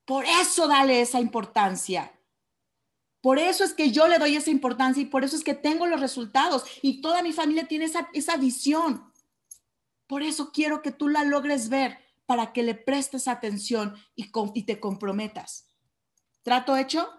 [0.05, 2.11] Por eso dale esa importancia.
[3.23, 5.87] Por eso es que yo le doy esa importancia y por eso es que tengo
[5.87, 9.13] los resultados y toda mi familia tiene esa, esa visión.
[10.07, 14.63] Por eso quiero que tú la logres ver para que le prestes atención y, y
[14.63, 15.69] te comprometas.
[16.41, 17.09] ¿Trato hecho?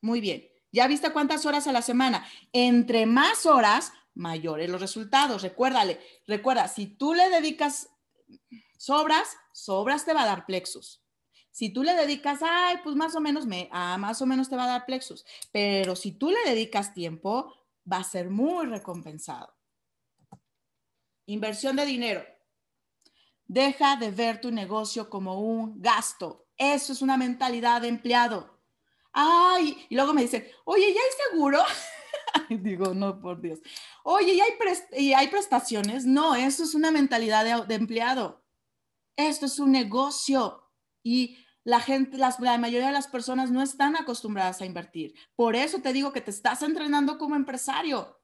[0.00, 0.48] Muy bien.
[0.72, 2.26] ¿Ya viste cuántas horas a la semana?
[2.54, 5.42] Entre más horas, mayores los resultados.
[5.42, 7.90] Recuérdale, recuerda, si tú le dedicas
[8.78, 11.02] sobras, sobras te va a dar plexus.
[11.56, 14.56] Si tú le dedicas, ay, pues más o menos me, ah, más o menos te
[14.56, 15.24] va a dar plexus.
[15.50, 17.50] Pero si tú le dedicas tiempo,
[17.90, 19.56] va a ser muy recompensado.
[21.24, 22.22] Inversión de dinero.
[23.46, 26.46] Deja de ver tu negocio como un gasto.
[26.58, 28.60] Eso es una mentalidad de empleado.
[29.10, 31.60] Ay, y luego me dicen, oye, ¿ya hay seguro?
[32.50, 33.60] Digo, no, por Dios.
[34.04, 34.50] Oye, ¿y hay,
[34.92, 36.04] ¿y hay prestaciones?
[36.04, 38.44] No, eso es una mentalidad de, de empleado.
[39.16, 40.62] Esto es un negocio.
[41.02, 45.14] Y la gente, la mayoría de las personas no están acostumbradas a invertir.
[45.34, 48.20] Por eso te digo que te estás entrenando como empresario.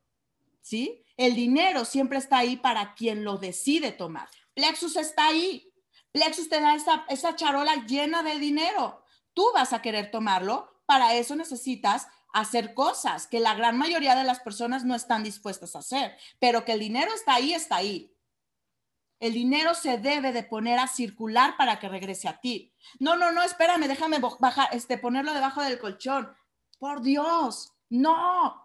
[0.60, 1.02] ¿Sí?
[1.16, 4.28] El dinero siempre está ahí para quien lo decide tomar.
[4.54, 5.74] Plexus está ahí.
[6.12, 9.02] Plexus te da esa, esa charola llena de dinero.
[9.34, 10.80] Tú vas a querer tomarlo.
[10.86, 15.74] Para eso necesitas hacer cosas que la gran mayoría de las personas no están dispuestas
[15.74, 16.16] a hacer.
[16.38, 18.11] Pero que el dinero está ahí, está ahí.
[19.22, 22.74] El dinero se debe de poner a circular para que regrese a ti.
[22.98, 26.34] No, no, no, espérame, déjame bajar, este, ponerlo debajo del colchón.
[26.80, 28.61] Por Dios, no.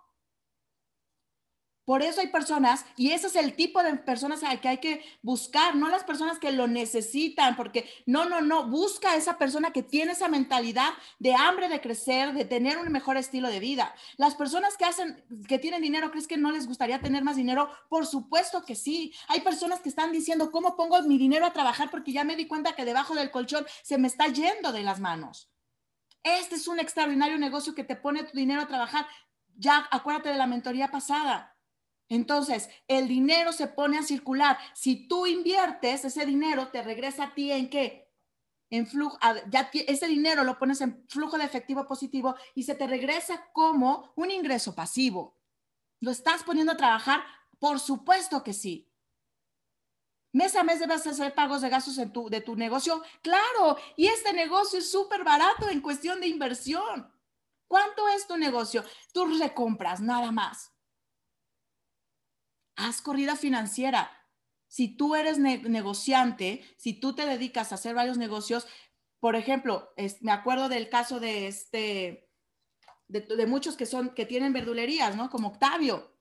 [1.87, 5.77] Por eso hay personas, y ese es el tipo de personas que hay que buscar,
[5.77, 9.83] no las personas que lo necesitan, porque no, no, no, busca a esa persona que
[9.83, 13.95] tiene esa mentalidad de hambre de crecer, de tener un mejor estilo de vida.
[14.17, 17.69] Las personas que hacen, que tienen dinero, ¿crees que no les gustaría tener más dinero?
[17.87, 19.13] Por supuesto que sí.
[19.29, 21.89] Hay personas que están diciendo, ¿cómo pongo mi dinero a trabajar?
[21.89, 24.99] Porque ya me di cuenta que debajo del colchón se me está yendo de las
[24.99, 25.49] manos.
[26.21, 29.07] Este es un extraordinario negocio que te pone tu dinero a trabajar.
[29.55, 31.53] Ya acuérdate de la mentoría pasada
[32.09, 34.57] entonces, el dinero se pone a circular.
[34.73, 38.07] Si tú inviertes, ese dinero te regresa a ti en qué?
[38.69, 39.17] En flujo,
[39.49, 44.13] ya ese dinero lo pones en flujo de efectivo positivo y se te regresa como
[44.15, 45.37] un ingreso pasivo.
[45.99, 47.23] ¿Lo estás poniendo a trabajar?
[47.59, 48.93] Por supuesto que sí.
[50.33, 53.01] Mes a mes debes hacer pagos de gastos en tu, de tu negocio.
[53.21, 57.11] Claro, y este negocio es súper barato en cuestión de inversión.
[57.67, 58.83] ¿Cuánto es tu negocio?
[59.13, 60.76] Tus recompras, nada más
[62.77, 64.11] haz corrida financiera.
[64.67, 68.67] Si tú eres negociante, si tú te dedicas a hacer varios negocios,
[69.19, 72.29] por ejemplo, me acuerdo del caso de este,
[73.07, 75.29] de, muchos que son, que tienen verdulerías, ¿no?
[75.29, 76.13] Como Octavio.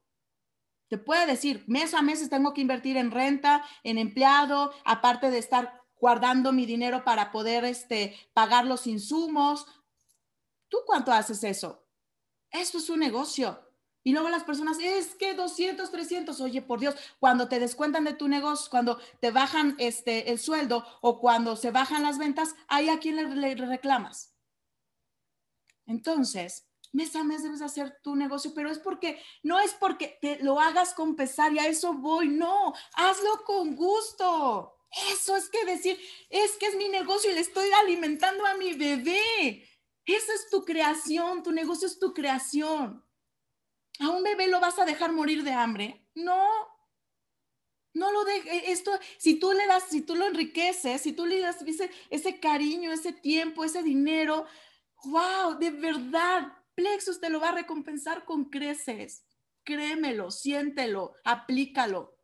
[0.88, 5.38] Te puede decir, mes a mes tengo que invertir en renta, en empleado, aparte de
[5.38, 9.66] estar guardando mi dinero para poder este, pagar los insumos.
[10.68, 11.84] ¿Tú cuánto haces eso?
[12.50, 13.65] Esto es un negocio.
[14.06, 18.14] Y luego las personas, es que 200, 300, oye, por Dios, cuando te descuentan de
[18.14, 22.88] tu negocio, cuando te bajan este, el sueldo o cuando se bajan las ventas, ahí
[22.88, 24.32] a quién le, reclamas.
[25.86, 30.38] Entonces, mes a mes debes hacer tu negocio, pero es porque, no es porque te
[30.38, 34.72] lo hagas con pesar y a eso voy, no, hazlo con gusto.
[35.10, 35.98] Eso es que decir,
[36.30, 39.68] es que es mi negocio y le estoy alimentando a mi bebé.
[40.04, 43.04] Esa es tu creación, tu negocio es tu creación.
[44.00, 46.06] ¿A un bebé lo vas a dejar morir de hambre?
[46.14, 46.46] No.
[47.94, 48.64] No lo dejes.
[48.66, 52.40] Esto, si tú le das, si tú lo enriqueces, si tú le das ese, ese
[52.40, 54.46] cariño, ese tiempo, ese dinero,
[55.04, 59.24] wow, de verdad, Plexus te lo va a recompensar con creces.
[59.64, 62.15] Créemelo, siéntelo, aplícalo.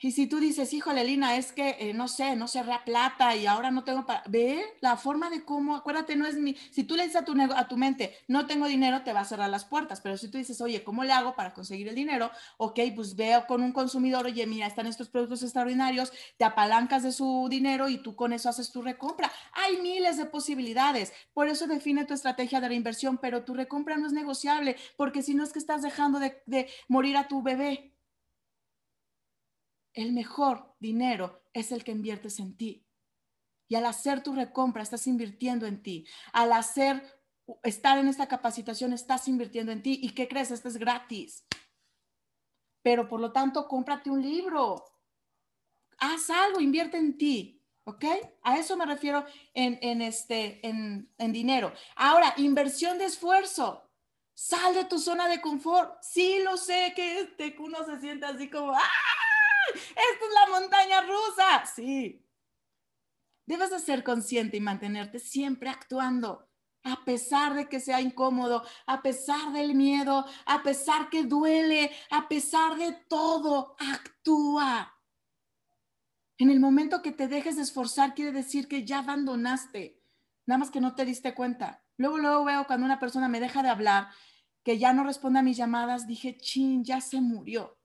[0.00, 3.46] Y si tú dices, híjole, Lina, es que eh, no sé, no cerré plata y
[3.46, 4.22] ahora no tengo para.
[4.28, 6.54] Ve la forma de cómo, acuérdate, no es mi.
[6.70, 9.24] Si tú le dices a tu, a tu mente, no tengo dinero, te va a
[9.24, 10.00] cerrar las puertas.
[10.00, 12.30] Pero si tú dices, oye, ¿cómo le hago para conseguir el dinero?
[12.58, 17.10] Ok, pues veo con un consumidor, oye, mira, están estos productos extraordinarios, te apalancas de
[17.10, 19.32] su dinero y tú con eso haces tu recompra.
[19.52, 21.12] Hay miles de posibilidades.
[21.32, 25.34] Por eso define tu estrategia de reinversión, pero tu recompra no es negociable, porque si
[25.34, 27.97] no es que estás dejando de, de morir a tu bebé
[29.98, 32.86] el mejor dinero es el que inviertes en ti.
[33.68, 36.06] Y al hacer tu recompra, estás invirtiendo en ti.
[36.32, 37.02] Al hacer,
[37.64, 39.98] estar en esta capacitación, estás invirtiendo en ti.
[40.00, 40.52] ¿Y qué crees?
[40.52, 41.44] Esto es gratis.
[42.82, 44.84] Pero por lo tanto, cómprate un libro.
[45.98, 47.60] Haz algo, invierte en ti.
[47.84, 48.04] ¿Ok?
[48.42, 51.72] A eso me refiero en, este, en, en dinero.
[51.96, 53.90] Ahora, inversión de esfuerzo.
[54.32, 56.00] Sal de tu zona de confort.
[56.02, 59.07] Sí, lo sé que este, uno se siente así como, ¡ah!
[59.74, 61.66] Esta es la montaña rusa.
[61.74, 62.24] Sí.
[63.46, 66.50] Debes de ser consciente y mantenerte siempre actuando,
[66.82, 72.28] a pesar de que sea incómodo, a pesar del miedo, a pesar que duele, a
[72.28, 74.94] pesar de todo, actúa.
[76.36, 80.02] En el momento que te dejes de esforzar, quiere decir que ya abandonaste,
[80.44, 81.82] nada más que no te diste cuenta.
[81.96, 84.08] Luego, luego veo cuando una persona me deja de hablar
[84.62, 87.77] que ya no responde a mis llamadas, dije, chin, ya se murió.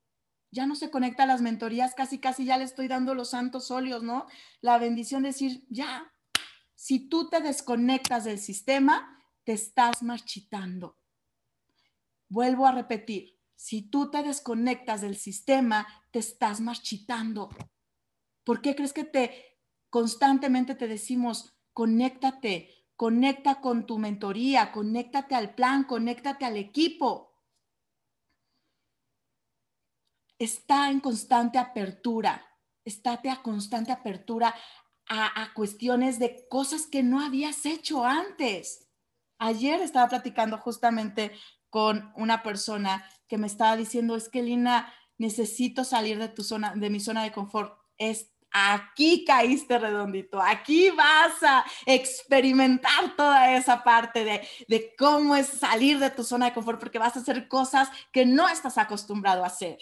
[0.53, 3.71] Ya no se conecta a las mentorías, casi, casi ya le estoy dando los santos
[3.71, 4.27] óleos, ¿no?
[4.61, 6.13] La bendición de decir, ya,
[6.75, 10.97] si tú te desconectas del sistema, te estás marchitando.
[12.29, 17.49] Vuelvo a repetir, si tú te desconectas del sistema, te estás marchitando.
[18.43, 25.55] ¿Por qué crees que te constantemente te decimos, conéctate, Conecta con tu mentoría, conéctate al
[25.55, 27.32] plan, conéctate al equipo.
[30.43, 32.45] Está en constante apertura,
[32.83, 34.53] estate a constante apertura
[35.07, 38.89] a, a cuestiones de cosas que no habías hecho antes.
[39.39, 41.31] Ayer estaba platicando justamente
[41.69, 46.73] con una persona que me estaba diciendo, es que Lina, necesito salir de tu zona,
[46.75, 47.79] de mi zona de confort.
[47.97, 55.47] Es aquí caíste redondito, aquí vas a experimentar toda esa parte de, de, cómo es
[55.47, 59.45] salir de tu zona de confort, porque vas a hacer cosas que no estás acostumbrado
[59.45, 59.77] a hacer,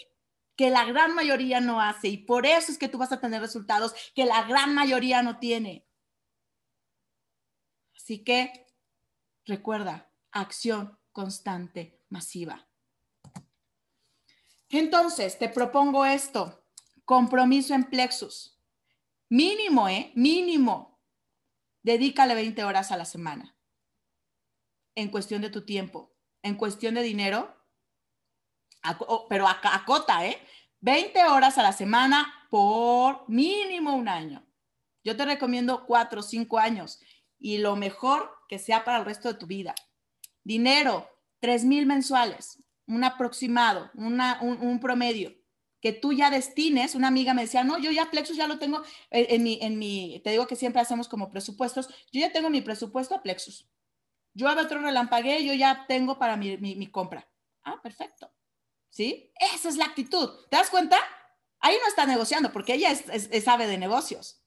[0.56, 3.40] que la gran mayoría no hace, y por eso es que tú vas a tener
[3.40, 5.86] resultados que la gran mayoría no tiene.
[7.96, 8.66] Así que
[9.44, 12.68] recuerda, acción constante, masiva.
[14.68, 16.64] Entonces, te propongo esto,
[17.04, 18.58] compromiso en plexus.
[19.28, 20.12] Mínimo, ¿eh?
[20.14, 21.00] Mínimo.
[21.82, 23.56] Dedícale 20 horas a la semana.
[24.94, 26.14] En cuestión de tu tiempo.
[26.42, 27.61] En cuestión de dinero.
[29.28, 30.38] Pero acota, ¿eh?
[30.80, 34.44] 20 horas a la semana por mínimo un año.
[35.04, 37.00] Yo te recomiendo 4 o 5 años
[37.38, 39.74] y lo mejor que sea para el resto de tu vida.
[40.44, 41.08] Dinero,
[41.40, 45.32] 3 mil mensuales, un aproximado, una, un promedio
[45.82, 48.82] que tú ya destines, una amiga me decía, no, yo ya Plexus ya lo tengo
[49.10, 52.62] en, mi, en mi, te digo que siempre hacemos como presupuestos, yo ya tengo mi
[52.62, 53.68] presupuesto a Plexus.
[54.32, 57.28] Yo a otro relampagué, yo ya tengo para mi, mi, compra.
[57.64, 58.32] Ah, perfecto.
[58.92, 59.32] ¿Sí?
[59.54, 60.28] Esa es la actitud.
[60.50, 60.98] ¿Te das cuenta?
[61.58, 62.94] Ahí no está negociando porque ella
[63.42, 64.44] sabe de negocios.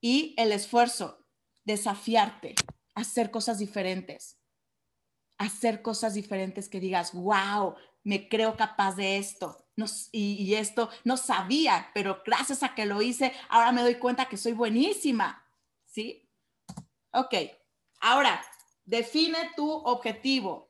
[0.00, 1.26] Y el esfuerzo,
[1.64, 2.54] desafiarte,
[2.94, 4.38] hacer cosas diferentes.
[5.38, 9.68] Hacer cosas diferentes que digas, wow, me creo capaz de esto
[10.12, 14.36] y, esto no sabía, pero gracias a que lo hice, ahora me doy cuenta que
[14.36, 15.44] soy buenísima.
[15.86, 16.28] ¿Sí?
[17.12, 17.34] Ok,
[18.00, 18.42] ahora,
[18.84, 20.67] define tu objetivo.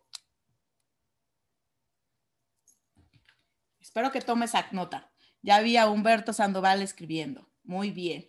[3.88, 5.10] Espero que tomes nota.
[5.40, 7.48] Ya había Humberto Sandoval escribiendo.
[7.64, 8.28] Muy bien.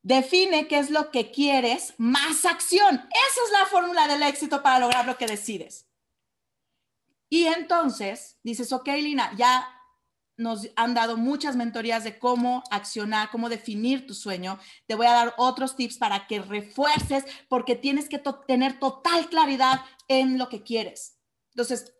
[0.00, 2.94] Define qué es lo que quieres más acción.
[2.94, 5.90] Esa es la fórmula del éxito para lograr lo que decides.
[7.28, 9.68] Y entonces dices, ok, Lina, ya
[10.38, 14.58] nos han dado muchas mentorías de cómo accionar, cómo definir tu sueño.
[14.86, 19.82] Te voy a dar otros tips para que refuerces porque tienes que tener total claridad
[20.08, 21.18] en lo que quieres.
[21.50, 21.94] Entonces,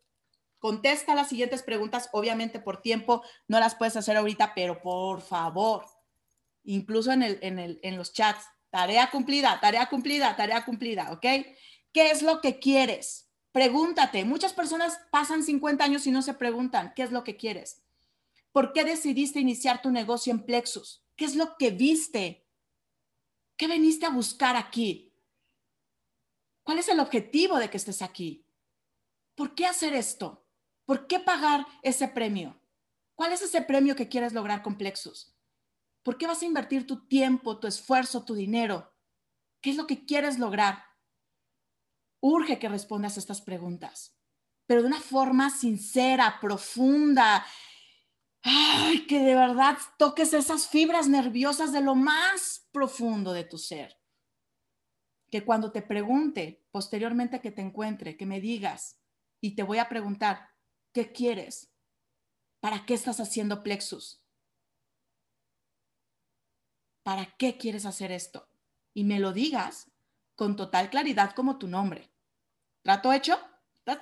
[0.65, 2.09] contesta las siguientes preguntas.
[2.13, 5.85] Obviamente por tiempo no las puedes hacer ahorita, pero por favor,
[6.63, 11.21] incluso en, el, en, el, en los chats, tarea cumplida, tarea cumplida, tarea cumplida, ¿ok?
[11.93, 13.29] ¿Qué es lo que quieres?
[13.53, 17.83] Pregúntate, muchas personas pasan 50 años y no se preguntan, ¿qué es lo que quieres?
[18.51, 21.05] ¿Por qué decidiste iniciar tu negocio en Plexus?
[21.15, 22.49] ¿Qué es lo que viste?
[23.59, 25.13] ¿Qué veniste a buscar aquí?
[26.63, 28.47] ¿Cuál es el objetivo de que estés aquí?
[29.35, 30.44] ¿Por qué hacer esto?
[30.85, 32.61] ¿Por qué pagar ese premio?
[33.15, 35.35] ¿Cuál es ese premio que quieres lograr con Plexus?
[36.03, 38.93] ¿Por qué vas a invertir tu tiempo, tu esfuerzo, tu dinero?
[39.61, 40.85] ¿Qué es lo que quieres lograr?
[42.25, 44.17] urge que respondas a estas preguntas,
[44.67, 47.45] pero de una forma sincera, profunda.
[48.43, 54.01] Ay, que de verdad toques esas fibras nerviosas de lo más profundo de tu ser.
[55.31, 58.99] Que cuando te pregunte, posteriormente que te encuentre, que me digas
[59.43, 60.49] y te voy a preguntar,
[60.95, 61.71] ¿qué quieres?
[62.61, 64.25] ¿Para qué estás haciendo plexus?
[67.05, 68.49] ¿para qué quieres hacer esto?
[68.93, 69.93] Y me lo digas
[70.35, 72.11] con total claridad como tu nombre.
[72.83, 73.39] ¿Trato hecho?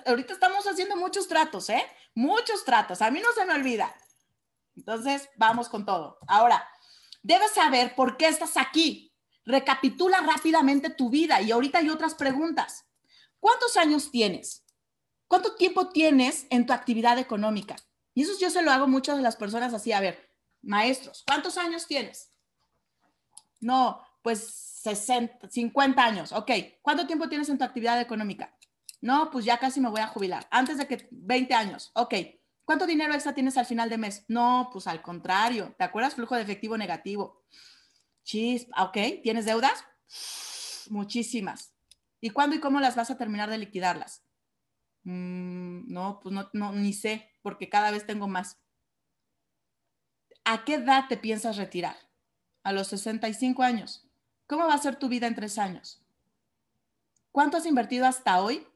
[0.05, 1.85] Ahorita estamos haciendo muchos tratos, ¿eh?
[2.15, 3.01] Muchos tratos.
[3.01, 3.93] A mí no se me olvida.
[4.75, 6.17] Entonces, vamos con todo.
[6.27, 6.67] Ahora,
[7.21, 9.13] debes saber por qué estás aquí.
[9.45, 12.85] Recapitula rápidamente tu vida y ahorita hay otras preguntas.
[13.39, 14.62] ¿Cuántos años tienes?
[15.33, 17.75] ¿Cuánto tiempo tienes en tu actividad económica?
[18.13, 20.29] Y eso yo se lo hago muchas de las personas así, a ver,
[20.61, 22.29] maestros, ¿cuántos años tienes?
[23.59, 24.41] No, pues
[24.83, 26.51] 60, 50 años, ok.
[26.83, 28.55] ¿Cuánto tiempo tienes en tu actividad económica?
[29.01, 30.47] No, pues ya casi me voy a jubilar.
[30.51, 32.13] Antes de que 20 años, ok.
[32.63, 34.25] ¿Cuánto dinero extra tienes al final de mes?
[34.27, 35.73] No, pues al contrario.
[35.79, 36.13] ¿Te acuerdas?
[36.13, 37.41] Flujo de efectivo negativo.
[38.23, 39.23] Chis, ok.
[39.23, 39.83] ¿Tienes deudas?
[40.91, 41.73] Muchísimas.
[42.21, 44.21] ¿Y cuándo y cómo las vas a terminar de liquidarlas?
[45.03, 48.57] Mm, no, pues no, no, ni sé, porque cada vez tengo más.
[50.45, 51.95] ¿A qué edad te piensas retirar?
[52.63, 54.07] A los 65 años.
[54.47, 56.01] ¿Cómo va a ser tu vida en tres años?
[57.31, 58.67] ¿Cuánto has invertido hasta hoy?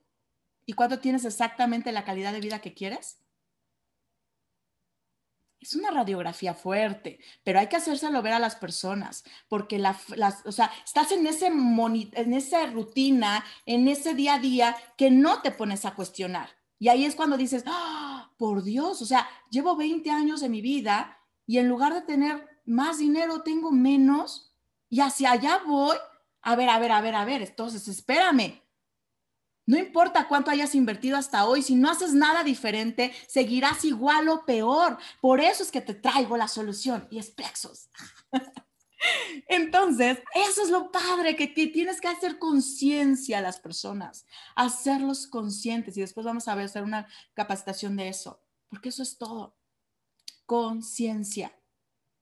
[0.66, 3.20] ¿Y cuánto tienes exactamente la calidad de vida que quieres?
[5.60, 10.46] Es una radiografía fuerte, pero hay que hacérselo ver a las personas, porque la, las,
[10.46, 15.42] o sea, estás en, ese en esa rutina, en ese día a día que no
[15.42, 16.50] te pones a cuestionar.
[16.80, 20.62] Y ahí es cuando dices, ¡Ah, por Dios, o sea, llevo 20 años de mi
[20.62, 24.54] vida y en lugar de tener más dinero, tengo menos
[24.90, 25.98] y hacia allá voy.
[26.42, 28.62] A ver, a ver, a ver, a ver, entonces espérame,
[29.68, 34.46] no importa cuánto hayas invertido hasta hoy, si no haces nada diferente, seguirás igual o
[34.46, 34.98] peor.
[35.20, 37.90] Por eso es que te traigo la solución y es Plexus.
[39.50, 45.98] Entonces, eso es lo padre, que, tienes que hacer conciencia a las personas, hacerlos conscientes
[45.98, 49.58] y después vamos a ver, hacer una capacitación de eso, porque eso es todo.
[50.46, 51.54] Conciencia,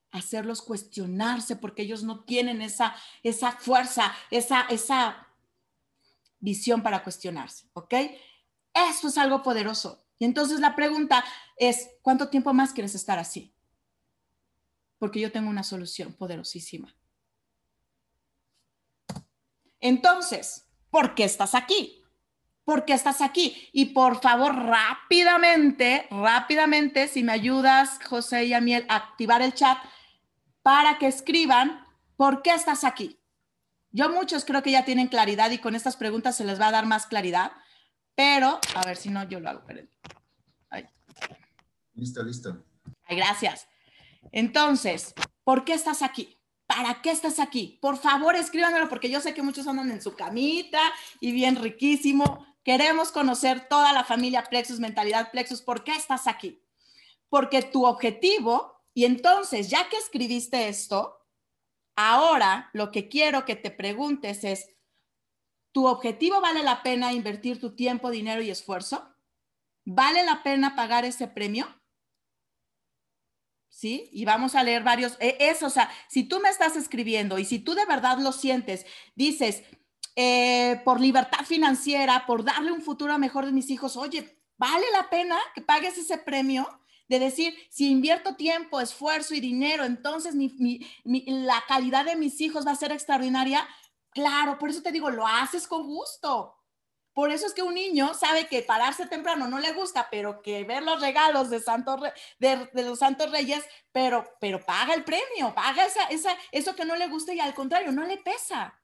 [0.10, 5.25] hacerlos cuestionarse porque ellos no tienen esa, esa fuerza, esa, esa
[6.46, 7.94] visión para cuestionarse, ¿ok?
[8.74, 10.06] Eso es algo poderoso.
[10.18, 11.26] Y entonces la pregunta
[11.58, 13.54] es, ¿cuánto tiempo más quieres estar así?
[14.98, 16.96] Porque yo tengo una solución poderosísima.
[19.82, 22.02] Entonces, ¿por qué estás aquí?
[22.64, 23.70] ¿Por qué estás aquí?
[23.74, 29.78] Y por favor, rápidamente, rápidamente, si me ayudas, José y Amiel, a activar el chat
[30.64, 31.86] para que escriban
[32.16, 33.20] por qué estás aquí.
[33.96, 36.72] Yo muchos creo que ya tienen claridad y con estas preguntas se les va a
[36.72, 37.54] dar más claridad,
[38.14, 39.64] pero a ver si no, yo lo hago.
[41.94, 42.62] Listo, listo.
[43.06, 43.70] Ay, gracias.
[44.34, 45.14] Entonces,
[45.46, 46.38] ¿por qué estás aquí?
[46.66, 47.80] ¿Para qué estás aquí?
[47.82, 50.82] Por favor, escríbanmelo porque yo sé que muchos andan en su camita
[51.22, 52.46] y bien riquísimo.
[52.66, 55.62] Queremos conocer toda la familia Plexus, mentalidad Plexus.
[55.62, 56.62] ¿Por qué estás aquí?
[57.30, 61.25] Porque tu objetivo, y entonces, ya que escribiste esto,
[61.96, 64.70] Ahora, lo que quiero que te preguntes es,
[65.72, 69.16] ¿tu objetivo vale la pena invertir tu tiempo, dinero y esfuerzo?
[69.86, 71.68] ¿Vale la pena pagar ese premio?
[73.70, 74.10] ¿Sí?
[74.12, 75.18] Y vamos a leer varios.
[75.20, 78.32] E, eso, o sea, si tú me estás escribiendo y si tú de verdad lo
[78.32, 78.86] sientes,
[79.16, 79.64] dices,
[80.16, 85.10] eh, por libertad financiera, por darle un futuro mejor de mis hijos, oye, ¿vale la
[85.10, 86.68] pena que pagues ese premio?
[87.08, 90.36] De decir, si invierto tiempo, esfuerzo y dinero, entonces
[91.04, 93.68] la calidad de mis hijos va a ser extraordinaria.
[94.10, 96.56] Claro, por eso te digo, lo haces con gusto.
[97.14, 100.66] Por eso es que un niño sabe que pararse temprano no le gusta, pero que
[100.66, 101.98] ver los regalos de, Santo,
[102.40, 106.96] de, los Santos Reyes, pero, pero paga el premio, paga esa, esa, eso que no
[106.98, 108.82] le gusta y al contrario, no le pesa.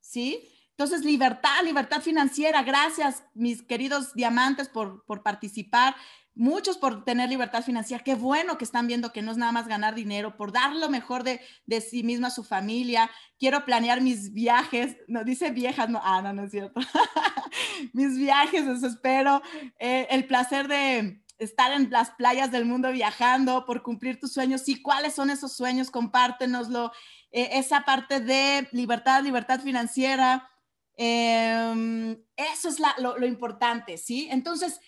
[0.00, 0.50] ¿Sí?
[0.70, 2.62] Entonces, libertad, libertad financiera.
[2.62, 5.94] Gracias, mis queridos diamantes, por, por participar
[6.36, 8.04] muchos por tener libertad financiera.
[8.04, 10.90] Qué bueno que están viendo que no es nada más ganar dinero, por dar lo
[10.90, 11.40] mejor de,
[11.80, 13.10] sí misma a su familia.
[13.38, 14.96] Quiero planear mis viajes.
[15.08, 16.78] No, dice viejas, no, ah, no, no es cierto.
[17.94, 19.42] mis viajes, desespero.
[19.78, 24.60] Eh, el placer de estar en las playas del mundo viajando, por cumplir tus sueños.
[24.60, 25.90] Sí, ¿cuáles son esos sueños?
[25.90, 26.92] Compártenoslo.
[27.32, 30.50] Eh, esa parte de libertad, libertad financiera.
[30.98, 34.28] Em, eso es lo importante, ¿sí?
[34.30, 34.80] Entonces,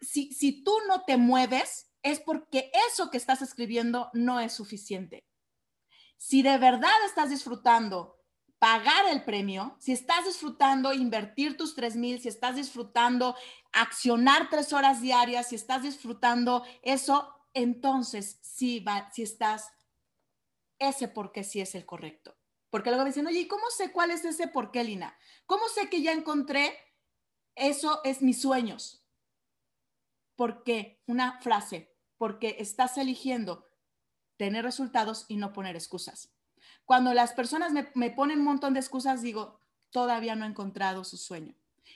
[0.00, 5.24] si, tú no te mueves, es porque eso que estás escribiendo no es suficiente.
[6.16, 8.18] Si de verdad estás disfrutando
[8.58, 13.34] pagar el premio, si estás disfrutando invertir tus 3 mil, si estás disfrutando
[13.72, 19.68] accionar tres horas diarias, si estás disfrutando eso, entonces sí, va, si estás,
[20.78, 22.36] ese por qué sí es el correcto.
[22.70, 25.16] Porque luego me dicen, oye, ¿y cómo sé cuál es ese por qué, Lina?
[25.46, 26.78] ¿Cómo sé que ya encontré
[27.54, 29.01] eso es mis sueños?
[30.36, 33.66] Porque una frase, porque estás eligiendo
[34.36, 36.32] tener resultados y no poner excusas.
[36.84, 39.60] Cuando las personas me, ponen un montón de excusas, digo,
[39.90, 41.54] todavía no he encontrado su sueño.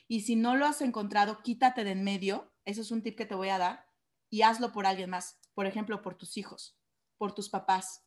[0.09, 2.53] Y si no lo has encontrado, quítate de en medio.
[2.65, 3.89] Ese es un tip que te voy a dar
[4.31, 5.39] y hazlo por alguien más.
[5.55, 6.79] Por ejemplo, por tus hijos,
[7.17, 8.05] por tus papás,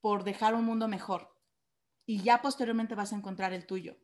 [0.00, 1.34] por dejar un mundo mejor.
[2.06, 3.96] Y ya posteriormente vas a encontrar el tuyo.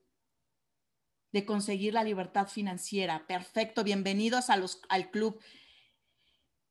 [1.33, 3.27] De conseguir la libertad financiera.
[3.27, 5.41] Perfecto, bienvenidos a los, al club.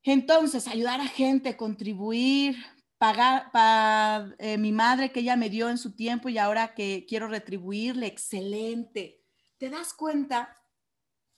[0.03, 2.57] Entonces, ayudar a gente, contribuir,
[2.99, 7.05] pagar para eh, mi madre que ella me dio en su tiempo y ahora que
[7.07, 9.24] quiero retribuirle, excelente.
[9.57, 10.55] ¿Te das cuenta?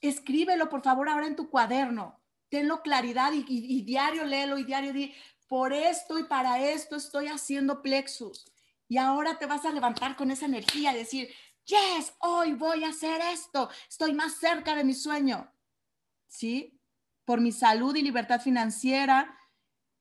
[0.00, 2.20] Escríbelo, por favor, ahora en tu cuaderno.
[2.48, 5.14] Tenlo claridad y, diario léelo y diario di,
[5.48, 8.44] por esto y para esto estoy haciendo plexus.
[8.88, 11.28] Y ahora te vas a levantar con esa energía y decir,
[11.64, 13.70] yes, hoy voy a hacer esto.
[13.88, 15.52] Estoy más cerca de mi sueño.
[16.26, 16.78] ¿Sí?
[17.24, 19.38] por mi salud y libertad financiera,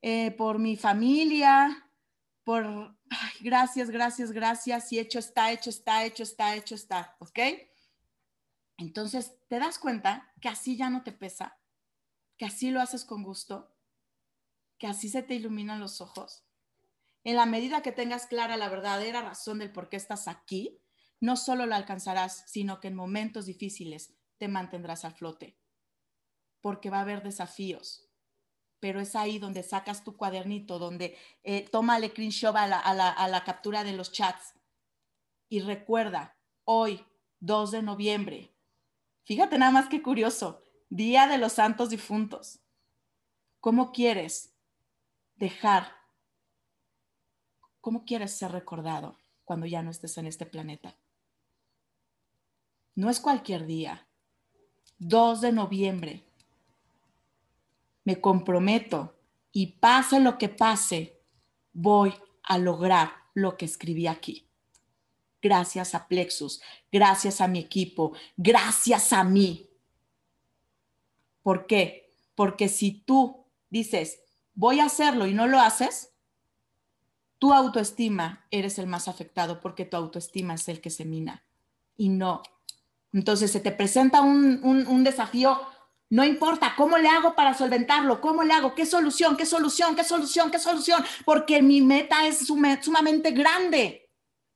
[0.01, 1.89] eh, por mi familia,
[2.43, 2.97] por,
[3.41, 7.39] gracias, gracias, gracias, y hecho está, hecho está, hecho está, hecho está, ¿ok?
[8.78, 11.59] Entonces, ¿te das cuenta que así ya no te pesa?
[12.38, 13.76] Que así lo haces con gusto,
[14.80, 16.43] que así se te iluminan los ojos.
[17.24, 20.81] En la medida que tengas clara la verdadera razón del por qué estás aquí,
[21.22, 25.61] no solo lo alcanzarás, sino que en momentos difíciles te mantendrás a flote
[26.61, 28.07] porque va a haber desafíos.
[28.80, 33.09] Pero es ahí donde sacas tu cuadernito, donde eh, tómale screenshot a la, a, la,
[33.09, 34.53] a la captura de los chats.
[35.49, 37.05] Y recuerda, hoy,
[37.41, 38.55] 2 de noviembre,
[39.24, 42.59] fíjate nada más que curioso, Día de los Santos Difuntos.
[43.59, 44.53] ¿Cómo quieres
[45.36, 45.95] dejar?
[47.80, 50.97] ¿Cómo quieres ser recordado cuando ya no estés en este planeta?
[52.96, 54.08] No es cualquier día.
[55.00, 56.24] 2 de noviembre
[58.04, 59.16] me comprometo
[59.52, 61.20] y pase lo que pase,
[61.74, 62.14] voy
[62.44, 64.48] a lograr lo que escribí aquí.
[65.42, 66.62] Gracias a Plexus,
[66.92, 69.70] gracias a mi equipo, gracias a mí.
[71.42, 72.14] ¿Por qué?
[72.36, 74.22] Porque si tú dices,
[74.54, 76.14] voy a hacerlo y no lo haces,
[77.39, 81.44] tu autoestima eres el más afectado porque tu autoestima es el que se mina
[81.98, 82.44] y no.
[83.14, 85.59] Entonces se te presenta un, un, desafío
[86.12, 88.20] no importa, ¿cómo le hago para solventarlo?
[88.20, 88.76] ¿Cómo le hago?
[88.76, 89.38] ¿Qué solución?
[89.38, 89.95] ¿Qué solución?
[89.95, 90.51] ¿Qué solución?
[90.51, 91.01] ¿Qué solución?
[91.24, 94.09] Porque mi meta es sumamente grande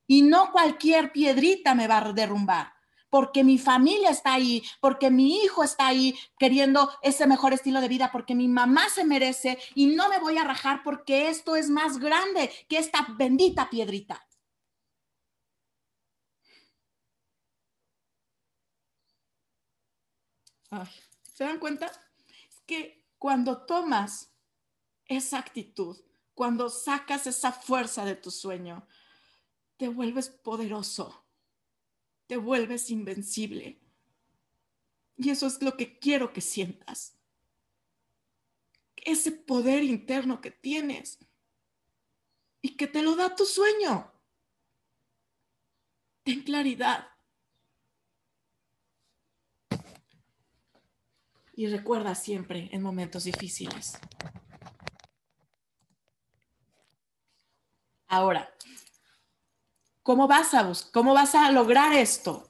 [0.05, 2.73] y no cualquier piedrita me va a derrumbar.
[3.09, 7.87] Porque mi familia está ahí, porque mi hijo está ahí queriendo ese mejor estilo de
[7.87, 11.69] vida, porque mi mamá se merece y no me voy a rajar porque esto es
[11.69, 14.24] más grande que esta bendita piedrita.
[21.23, 21.87] ¿Se dan cuenta?
[22.49, 24.31] Es que cuando tomas
[25.05, 25.97] esa actitud,
[26.33, 28.87] cuando sacas esa fuerza de tu sueño,
[29.77, 31.25] te vuelves poderoso,
[32.27, 33.79] te vuelves invencible.
[35.17, 37.17] Y eso es lo que quiero que sientas.
[38.95, 41.19] Ese poder interno que tienes
[42.61, 44.11] y que te lo da tu sueño.
[46.23, 47.14] Ten claridad.
[51.55, 53.97] Y recuerda siempre en momentos difíciles.
[58.07, 58.53] Ahora,
[60.03, 62.47] ¿cómo vas a cómo vas a lograr esto?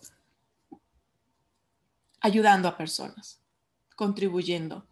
[2.20, 3.39] Ayudando a personas,
[3.95, 4.86] contribuyendo.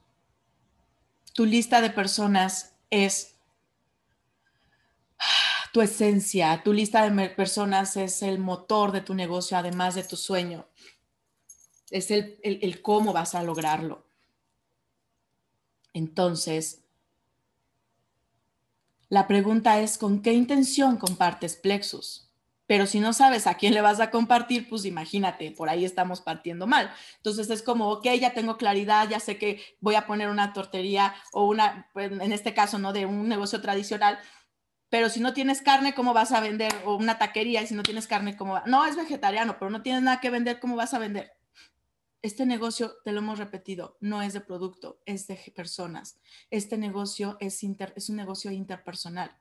[1.34, 3.36] Tu lista de personas es
[5.74, 10.16] tu esencia, tu lista de personas es el motor de tu negocio, además de tu
[10.16, 10.68] sueño
[11.93, 14.03] es el, cómo vas a lograrlo.
[15.94, 16.84] Entonces,
[19.10, 22.32] la pregunta es, ¿con qué intención compartes Plexus?
[22.66, 26.22] Pero si no sabes a quién le vas a compartir, pues imagínate, por ahí estamos
[26.22, 26.91] partiendo mal.
[27.18, 31.14] Entonces es como, ok, ya tengo claridad, ya sé que voy a poner una tortería
[31.34, 32.94] o una, pues, en este caso, ¿no?
[32.94, 34.18] De un negocio tradicional,
[34.89, 36.72] pero si no tienes carne, ¿cómo vas a vender?
[36.86, 38.64] O una taquería, y si no tienes carne, ¿cómo va?
[38.66, 41.34] No, es vegetariano, pero no tienes nada que vender, ¿cómo vas a vender?
[42.24, 46.17] Este negocio, te lo hemos repetido, no es de producto, es de personas.
[46.49, 47.61] Este negocio es,
[47.95, 49.38] es un negocio interpersonal.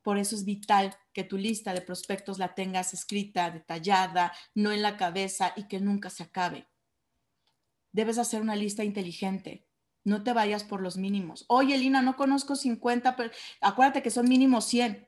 [0.00, 4.80] Por eso es vital que tu lista de prospectos la tengas escrita, detallada, no en
[4.80, 6.66] la cabeza y que nunca se acabe.
[7.92, 9.68] Debes hacer una lista inteligente.
[10.02, 11.44] No te vayas por los mínimos.
[11.48, 15.06] Oye, Lina, no conozco 50, pero acuérdate que son mínimo 100.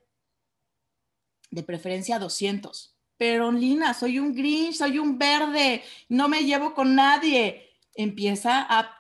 [1.51, 6.95] De preferencia 200 pero Lina, soy un grinch, soy un verde, no me llevo con
[6.95, 7.69] nadie.
[7.95, 8.97] Empieza a,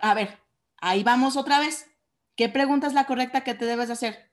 [0.00, 0.38] a ver,
[0.78, 1.90] ahí vamos otra vez.
[2.36, 4.30] ¿Qué pregunta es la correcta que te debes hacer?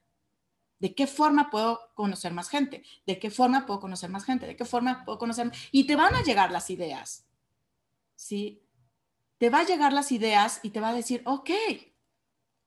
[0.79, 2.83] ¿De qué forma puedo conocer más gente?
[3.05, 4.45] ¿De qué forma puedo conocer más gente?
[4.45, 5.49] ¿De qué forma puedo conocer?
[5.71, 7.25] Y te van a llegar las ideas.
[8.15, 8.61] ¿Sí?
[9.37, 11.49] Te va a llegar las ideas y te va a decir, ok,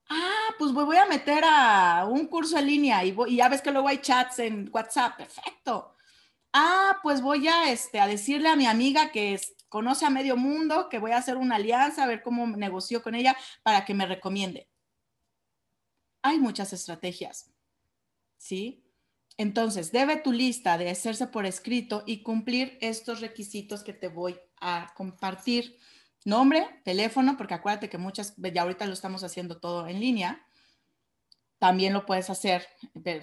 [0.09, 3.87] ah, pues voy a meter a un curso en línea y, ya ves que luego
[3.87, 5.96] hay chats en WhatsApp, perfecto.
[6.53, 9.39] Ah, pues voy a, este, a decirle a mi amiga que
[9.69, 13.15] conoce a medio mundo, que voy a hacer una alianza, a ver cómo negocio con
[13.15, 14.69] ella para que me recomiende.
[16.21, 17.51] Hay muchas estrategias,
[18.37, 18.83] ¿sí?
[19.37, 24.39] Entonces, debe tu lista de hacerse por escrito y cumplir estos requisitos que te voy
[24.59, 25.77] a compartir
[26.25, 30.45] nombre, teléfono, porque acuérdate que muchas, ya ahorita lo estamos haciendo todo en línea.
[31.59, 32.67] También lo puedes hacer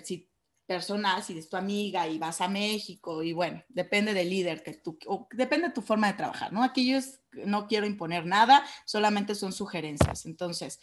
[0.05, 0.31] si
[0.67, 4.75] personal, si es tu amiga y vas a México y bueno, depende del líder que
[4.75, 4.99] tú,
[5.33, 6.63] depende de tu forma de trabajar, ¿no?
[6.63, 6.99] Aquí yo
[7.45, 10.27] no quiero imponer nada, solamente son sugerencias.
[10.27, 10.81] Entonces,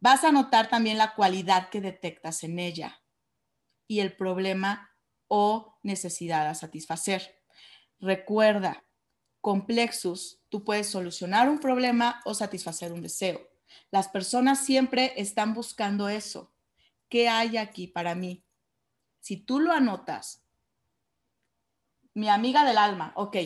[0.00, 3.00] vas a notar también la cualidad que detectas en ella
[3.86, 4.90] y el problema
[5.28, 7.40] o necesidad a satisfacer.
[8.00, 8.84] Recuerda,
[9.40, 13.48] complexos, tú puedes solucionar un problema o satisfacer un deseo.
[13.90, 16.52] Las personas siempre están buscando eso.
[17.08, 18.44] ¿Qué hay aquí para mí?
[19.20, 20.44] Si tú lo anotas,
[22.14, 23.36] mi amiga del alma, ok,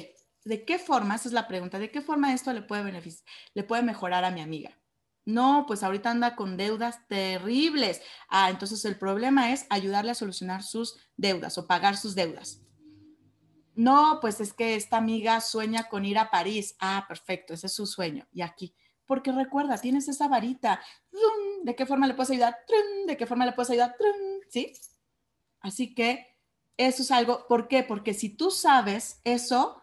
[0.44, 1.16] ¿de qué forma?
[1.16, 4.30] Esa es la pregunta, ¿de qué forma esto le puede beneficiar, le puede mejorar a
[4.30, 4.78] mi amiga?
[5.26, 8.02] No, pues ahorita anda con deudas terribles.
[8.28, 12.60] Ah, entonces el problema es ayudarle a solucionar sus deudas o pagar sus deudas.
[13.74, 16.76] No, pues es que esta amiga sueña con ir a París.
[16.78, 18.28] Ah, perfecto, ese es su sueño.
[18.32, 18.74] Y aquí,
[19.06, 20.80] porque recuerda, tienes esa varita.
[21.62, 22.58] ¿De qué forma le puedes ayudar?
[23.06, 23.96] ¿De qué forma le puedes ayudar?
[24.48, 24.72] ¿Sí?
[25.64, 26.26] Así que
[26.76, 27.82] eso es algo, ¿por qué?
[27.82, 29.80] Porque si tú sabes eso,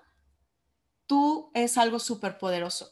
[1.08, 2.92] tú es algo súper poderoso.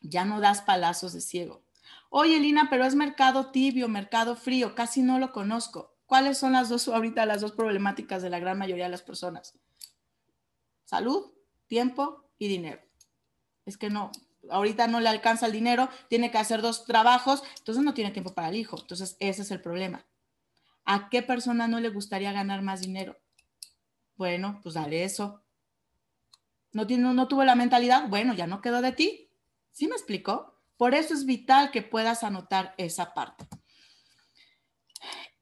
[0.00, 1.62] Ya no das palazos de ciego.
[2.10, 5.96] Oye, Lina, pero es mercado tibio, mercado frío, casi no lo conozco.
[6.06, 9.56] ¿Cuáles son las dos ahorita las dos problemáticas de la gran mayoría de las personas?
[10.86, 11.30] Salud,
[11.68, 12.82] tiempo y dinero.
[13.64, 14.10] Es que no,
[14.50, 18.34] ahorita no le alcanza el dinero, tiene que hacer dos trabajos, entonces no tiene tiempo
[18.34, 18.76] para el hijo.
[18.80, 20.04] Entonces, ese es el problema.
[20.90, 23.14] ¿A qué persona no le gustaría ganar más dinero?
[24.16, 25.44] Bueno, pues dale eso.
[26.72, 28.08] ¿No, tiene, no tuvo la mentalidad?
[28.08, 29.30] Bueno, ya no quedó de ti.
[29.70, 30.58] ¿Sí me explicó?
[30.78, 33.46] Por eso es vital que puedas anotar esa parte.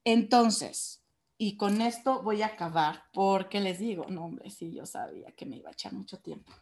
[0.03, 1.05] Entonces,
[1.39, 5.47] y con esto voy a acabar porque les digo, no hombre, sí, yo sabía que
[5.47, 6.53] me iba a echar mucho tiempo.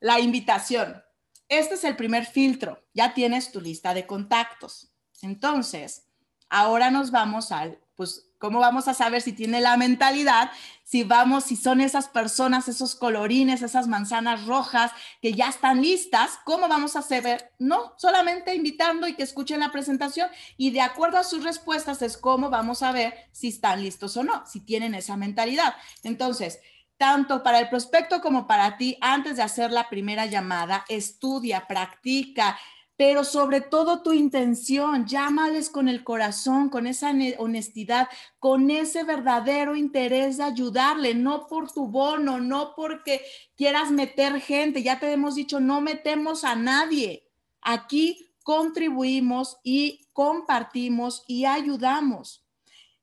[0.00, 1.02] La invitación.
[1.48, 2.84] Este es el primer filtro.
[2.92, 4.92] Ya tienes tu lista de contactos.
[5.22, 6.05] Entonces,
[6.48, 10.50] ahora nos vamos al, pues ¿Cómo vamos a saber si tiene la mentalidad?
[10.84, 14.92] Si vamos, si son esas personas, esos colorines, esas manzanas rojas
[15.22, 17.50] que ya están listas, ¿cómo vamos a saber?
[17.58, 20.28] No, solamente invitando y que escuchen la presentación
[20.58, 24.22] y de acuerdo a sus respuestas es cómo vamos a ver si están listos o
[24.22, 25.74] no, si tienen esa mentalidad.
[26.02, 26.60] Entonces,
[26.98, 32.58] tanto para el prospecto como para ti, antes de hacer la primera llamada, estudia, practica,
[32.96, 39.76] pero sobre todo tu intención, llámales con el corazón, con esa honestidad, con ese verdadero
[39.76, 43.20] interés de ayudarle, no por tu bono, no porque
[43.54, 47.28] quieras meter gente, ya te hemos dicho, no metemos a nadie.
[47.60, 52.46] Aquí contribuimos y compartimos y ayudamos.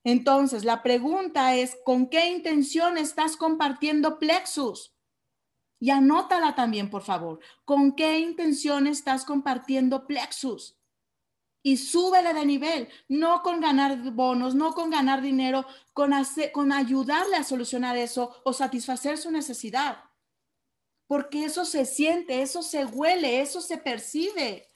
[0.03, 4.92] Entonces, la pregunta es, ¿con qué intención estás compartiendo Plexus?
[5.83, 7.41] Y anótala también, por favor.
[7.65, 10.79] ¿Con qué intención estás compartiendo Plexus?
[11.61, 16.13] Y súbele de nivel, no con ganar bonos, no con ganar dinero, con,
[16.53, 20.05] con ayudarle a solucionar eso o satisfacer su necesidad.
[21.05, 24.69] Porque eso se siente, eso se huele, eso se percibe.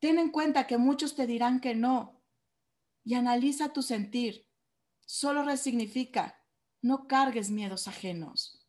[0.00, 2.20] Ten en cuenta que muchos te dirán que no.
[3.04, 4.48] Y analiza tu sentir.
[5.06, 6.44] Solo resignifica.
[6.82, 8.62] No cargues miedos ajenos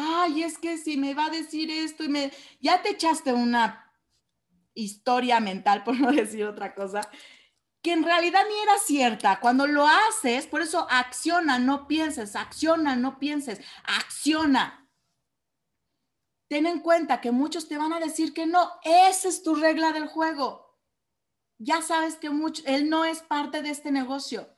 [0.00, 3.92] ay, es que si me va a decir esto y me, ya te echaste una
[4.74, 7.02] historia mental, por no decir otra cosa,
[7.82, 9.40] que en realidad ni era cierta.
[9.40, 14.88] Cuando lo haces, por eso acciona, no pienses, acciona, no pienses, acciona.
[16.48, 19.92] Ten en cuenta que muchos te van a decir que no, esa es tu regla
[19.92, 20.78] del juego.
[21.58, 24.52] Ya sabes que mucho, él no es parte de este negocio.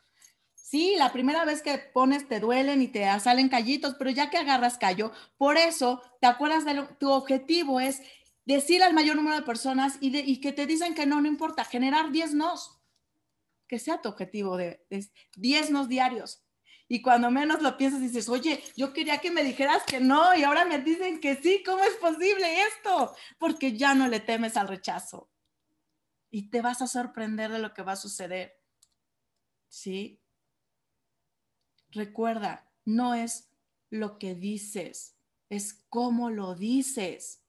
[0.73, 4.39] Sí, la primera vez que pones te duelen y te salen callitos, pero ya que
[4.39, 8.01] agarras callo, por eso te acuerdas de tu objetivo es
[8.47, 12.11] decir al mayor número de personas y, que te dicen que no, no importa, generar
[12.11, 12.81] 10 nos,
[13.69, 14.83] que sea tu objetivo de
[15.37, 16.43] 10 nos diarios.
[16.89, 20.43] Y cuando menos lo piensas, dices, oye, yo quería que me dijeras que no y
[20.43, 23.15] ahora me dicen que sí, ¿cómo es posible esto?
[23.37, 25.29] Porque ya no le temes al rechazo.
[26.31, 28.59] y te vas a sorprender de lo que va a suceder.
[29.69, 30.22] ¿Sí?
[31.93, 33.51] Recuerda, no es
[33.91, 35.17] lo que dices,
[35.51, 37.45] es cómo lo dices.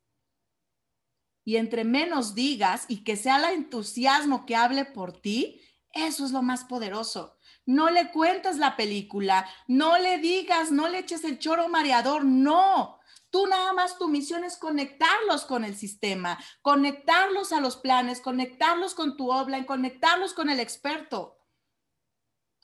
[1.46, 5.62] Y entre menos digas y que sea el entusiasmo que hable por ti,
[5.94, 7.38] eso es lo más poderoso.
[7.66, 13.00] No le cuentes la película, no le digas, no le eches el choro mareador, no.
[13.30, 18.94] Tú nada más tu misión es conectarlos con el sistema, conectarlos a los planes, conectarlos
[18.94, 21.38] con tu obra, conectarlos con el experto.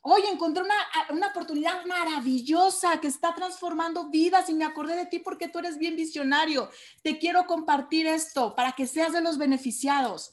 [0.02, 0.76] Oye, encontré una,
[1.10, 5.78] una, oportunidad maravillosa que está transformando vidas y me acordé de ti porque tú eres
[5.78, 6.70] bien visionario.
[7.04, 10.32] Te quiero compartir esto para que seas de los beneficiados.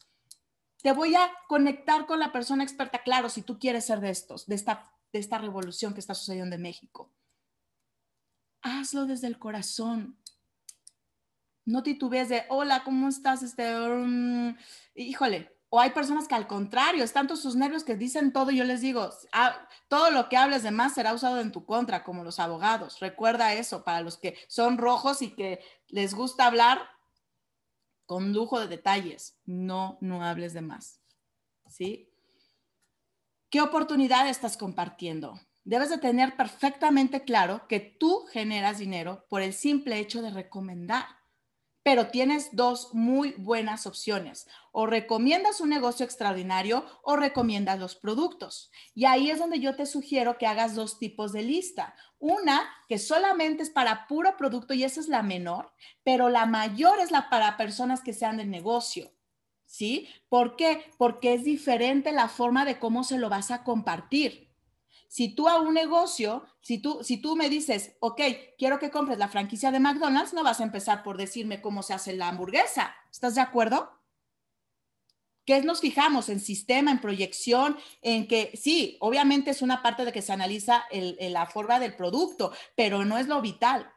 [0.83, 4.47] Te voy a conectar con la persona experta, claro, si tú quieres ser de estos,
[4.47, 7.13] de esta, de esta revolución que está sucediendo en México.
[8.63, 10.17] Hazlo desde el corazón
[11.67, 13.43] no titubees de, hola, ¿cómo estás?
[13.43, 14.57] Este, um,
[14.95, 18.65] híjole, o hay personas que al contrario, es tanto sus nervios que dicen todo, yo
[18.65, 22.23] les digo, ah, todo lo que hables de más será usado en tu contra, como
[22.23, 23.01] los abogados.
[23.01, 26.81] Recuerda eso, para los que son rojos y que les gusta hablar
[28.07, 31.01] con lujo de detalles, no, no hables de más.
[31.69, 32.09] ¿Sí?
[33.51, 35.41] ¿Qué oportunidad estás compartiendo?
[35.65, 41.07] Debes de tener perfectamente claro que tú generas dinero por el simple hecho de recomendar
[41.87, 44.49] pero tienes dos muy buenas opciones.
[44.73, 48.73] O recomiendas un negocio extraordinario o recomiendas los productos.
[48.93, 51.95] Y ahí es donde yo te sugiero que hagas dos tipos de lista.
[52.19, 55.73] Una que solamente es para puro producto y esa es la menor,
[56.03, 59.13] pero la mayor es la para personas que sean de negocio.
[59.65, 60.09] ¿Sí?
[60.29, 60.91] ¿Por qué?
[60.99, 64.46] Porque es diferente la forma de cómo se lo vas a compartir.
[65.09, 68.21] Si tú a un negocio, si tú, si tú me dices, ok,
[68.59, 71.95] quiero que compres la franquicia de McDonald's, no vas a empezar por decirme cómo se
[71.95, 72.95] hace la hamburguesa.
[73.11, 73.91] ¿Estás de acuerdo?
[75.45, 76.29] ¿Qué nos fijamos?
[76.29, 80.85] En sistema, en proyección, en que sí, obviamente es una parte de que se analiza
[80.91, 83.93] la forma del producto, pero no es lo vital.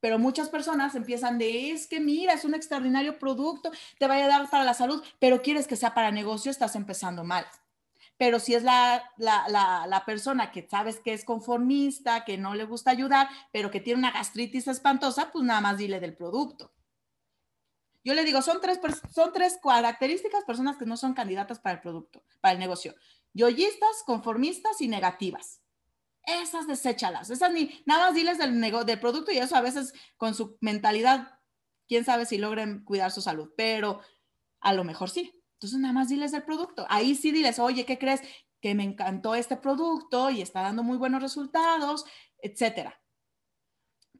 [0.00, 4.26] Pero muchas personas empiezan de, es que mira, es un extraordinario producto, te va a
[4.28, 7.46] dar para la salud, pero quieres que sea para negocio, estás empezando mal
[8.18, 12.90] pero si es la, la, persona que sabes que es conformista, que no le gusta
[12.90, 16.72] ayudar, pero que tiene una gastritis espantosa, pues nada más dile del producto.
[18.02, 18.80] Yo le digo, son tres,
[19.14, 22.96] son tres características personas que no son candidatas para el producto, para el negocio.
[23.34, 25.60] Yoyistas, conformistas y negativas.
[26.24, 30.34] Esas deséchalas, esas ni, nada más diles del, del producto y eso a veces con
[30.34, 31.38] su mentalidad,
[31.86, 34.00] quién sabe si logren cuidar su salud, pero
[34.60, 35.37] a lo mejor sí.
[35.58, 36.86] Entonces, nada más diles del producto.
[36.88, 38.22] Ahí sí diles, oye, ¿qué crees?
[38.60, 42.04] Que me encantó este producto y está dando muy buenos resultados,
[42.40, 43.02] etcétera.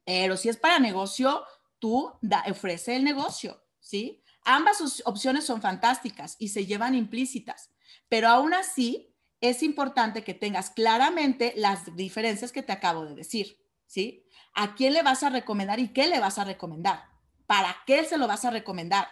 [0.04, 1.44] Pero si es para negocio,
[1.78, 4.24] tú da, ofrece el negocio, ¿sí?
[4.44, 7.70] Ambas opciones son fantásticas y se llevan implícitas,
[8.08, 13.58] pero aún así es importante que tengas claramente las diferencias que te acabo de decir,
[13.86, 14.26] ¿sí?
[14.54, 17.04] ¿A quién le vas a recomendar y qué le vas a recomendar?
[17.46, 19.06] ¿Para qué se lo vas a recomendar?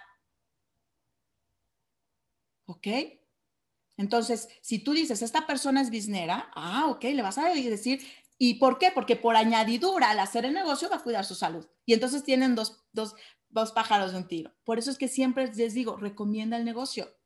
[2.66, 2.86] ¿Ok?
[3.96, 8.04] Entonces, si tú dices, esta persona es biznera, ah, ok, le vas a decir,
[8.38, 8.90] ¿y por qué?
[8.92, 11.66] Porque por añadidura, al hacer el negocio va a cuidar su salud.
[11.86, 13.14] Y entonces tienen dos, dos,
[13.48, 14.54] dos pájaros de un tiro.
[14.64, 17.16] Por eso es que siempre les digo, recomienda el negocio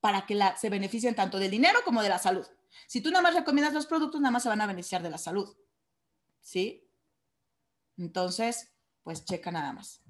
[0.00, 2.46] para que la, se beneficien tanto del dinero como de la salud.
[2.86, 5.18] Si tú nada más recomiendas los productos, nada más se van a beneficiar de la
[5.18, 5.54] salud.
[6.40, 6.90] ¿Sí?
[7.96, 8.72] Entonces,
[9.02, 10.03] pues checa nada más.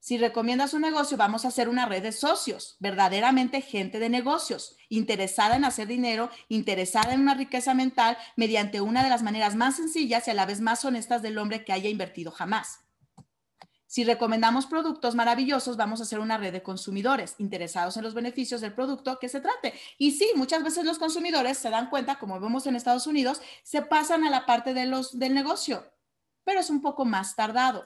[0.00, 4.78] Si recomiendas un negocio, vamos a hacer una red de socios, verdaderamente gente de negocios,
[4.88, 9.76] interesada en hacer dinero, interesada en una riqueza mental mediante una de las maneras más
[9.76, 12.80] sencillas y a la vez más honestas del hombre que haya invertido jamás.
[13.86, 18.62] Si recomendamos productos maravillosos, vamos a hacer una red de consumidores interesados en los beneficios
[18.62, 19.74] del producto que se trate.
[19.98, 23.82] Y sí, muchas veces los consumidores se dan cuenta, como vemos en Estados Unidos, se
[23.82, 25.92] pasan a la parte de los, del negocio,
[26.44, 27.84] pero es un poco más tardado.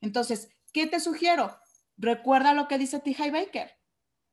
[0.00, 1.56] Entonces, ¿Qué te sugiero?
[1.96, 3.16] Recuerda lo que dice T.
[3.30, 3.70] Baker.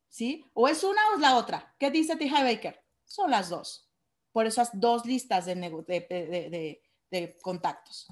[0.08, 0.44] ¿Sí?
[0.52, 1.74] O es una o es la otra.
[1.78, 2.28] ¿Qué dice T.
[2.28, 2.84] Baker?
[3.04, 3.88] Son las dos.
[4.32, 8.08] Por esas dos listas de, de, de contactos.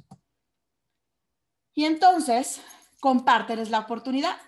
[1.75, 2.61] Y entonces,
[3.01, 4.41] compárteles la oportunidad.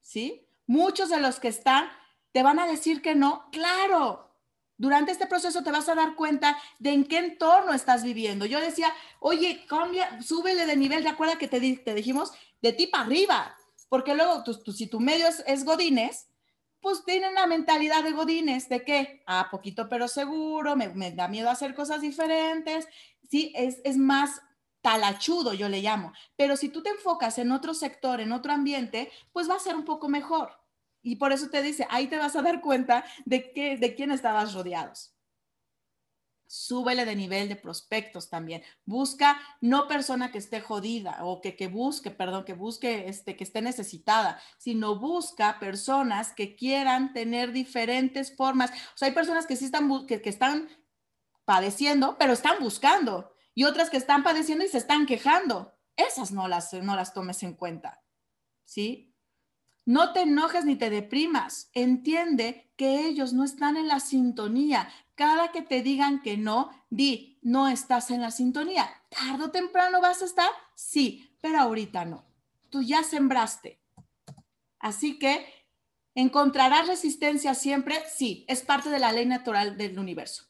[0.00, 0.48] ¿Sí?
[0.66, 1.90] Muchos de los que están
[2.32, 3.50] te van a decir que no.
[3.52, 4.34] Claro,
[4.78, 8.46] durante este proceso te vas a dar cuenta de en qué entorno estás viviendo.
[8.46, 12.32] Yo decía, oye, cambia, súbele de nivel, ¿de acuerdo que te, te dijimos?
[12.62, 13.56] De ti para arriba,
[13.88, 16.28] porque luego si tu medio es, godines,
[16.80, 19.22] pues tienen una mentalidad de godines, ¿de qué?
[19.26, 22.88] Ah, poquito pero seguro, me, da miedo hacer cosas diferentes,
[23.28, 24.40] sí, es, es más
[24.80, 26.12] talachudo, yo le llamo.
[26.36, 29.76] Pero si tú te enfocas en otro sector, en otro ambiente, pues va a ser
[29.76, 30.52] un poco mejor.
[31.02, 34.10] Y por eso te dice, ahí te vas a dar cuenta de, que, de quién
[34.10, 35.14] estabas rodeados.
[36.52, 38.64] Súbele de nivel de prospectos también.
[38.84, 43.44] Busca no persona que esté jodida o que, que busque, perdón, que busque, este, que
[43.44, 48.72] esté necesitada, sino busca personas que quieran tener diferentes formas.
[49.00, 50.68] O hay personas que sí están, que, que están
[51.44, 53.32] padeciendo, pero están buscando.
[53.54, 55.78] Y otras que están padeciendo y se están quejando.
[55.94, 58.02] Esas no las, no las tomes en cuenta.
[58.64, 59.14] ¿Sí?
[59.84, 61.70] No te enojes ni te deprimas.
[61.74, 64.88] Entiende que ellos no están en la sintonía.
[65.20, 68.88] Cada que te digan que no, di, no estás en la sintonía.
[69.10, 70.48] ¿Tardo o temprano vas a estar?
[70.74, 72.24] Sí, pero ahorita no.
[72.70, 73.82] Tú ya sembraste.
[74.78, 75.46] Así que,
[76.14, 78.02] ¿encontrarás resistencia siempre?
[78.08, 80.46] Sí, es parte de la ley natural del universo.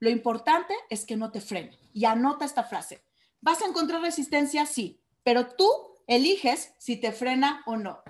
[0.00, 1.78] Lo importante es que no te frene.
[1.92, 3.04] Y anota esta frase.
[3.40, 4.66] ¿Vas a encontrar resistencia?
[4.66, 5.70] Sí, pero tú
[6.08, 8.02] eliges si te frena o no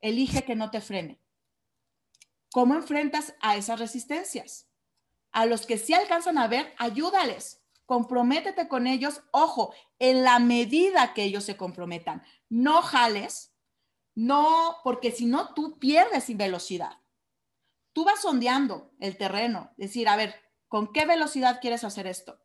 [0.00, 1.20] elige que no te frene.
[2.50, 4.71] ¿Cómo enfrentas a esas resistencias?
[5.32, 11.14] A los que sí alcanzan a ver, ayúdales, comprométete con ellos, ojo, en la medida
[11.14, 12.22] que ellos se comprometan.
[12.48, 13.54] No jales,
[14.14, 16.98] no, porque si no, tú pierdes velocidad.
[17.92, 20.34] Tú vas sondeando el terreno, decir, a ver,
[20.68, 22.38] ¿con qué velocidad quieres hacer esto?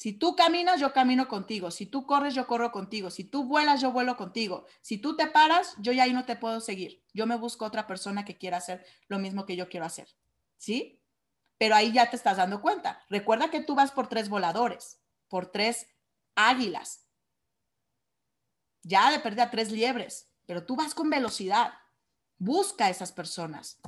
[0.00, 1.70] Si tú caminas, yo camino contigo.
[1.70, 3.10] Si tú corres, yo corro contigo.
[3.10, 4.64] Si tú vuelas, yo vuelo contigo.
[4.80, 7.04] Si tú te paras, yo ya ahí no te puedo seguir.
[7.12, 10.08] Yo me busco otra persona que quiera hacer lo mismo que yo quiero hacer.
[10.56, 10.99] ¿Sí?
[11.60, 13.04] Pero ahí ya te estás dando cuenta.
[13.10, 14.98] Recuerda que tú vas por tres voladores,
[15.28, 15.86] por tres
[16.34, 17.04] águilas.
[18.82, 21.74] Ya de a tres liebres, pero tú vas con velocidad.
[22.38, 23.78] Busca a esas personas.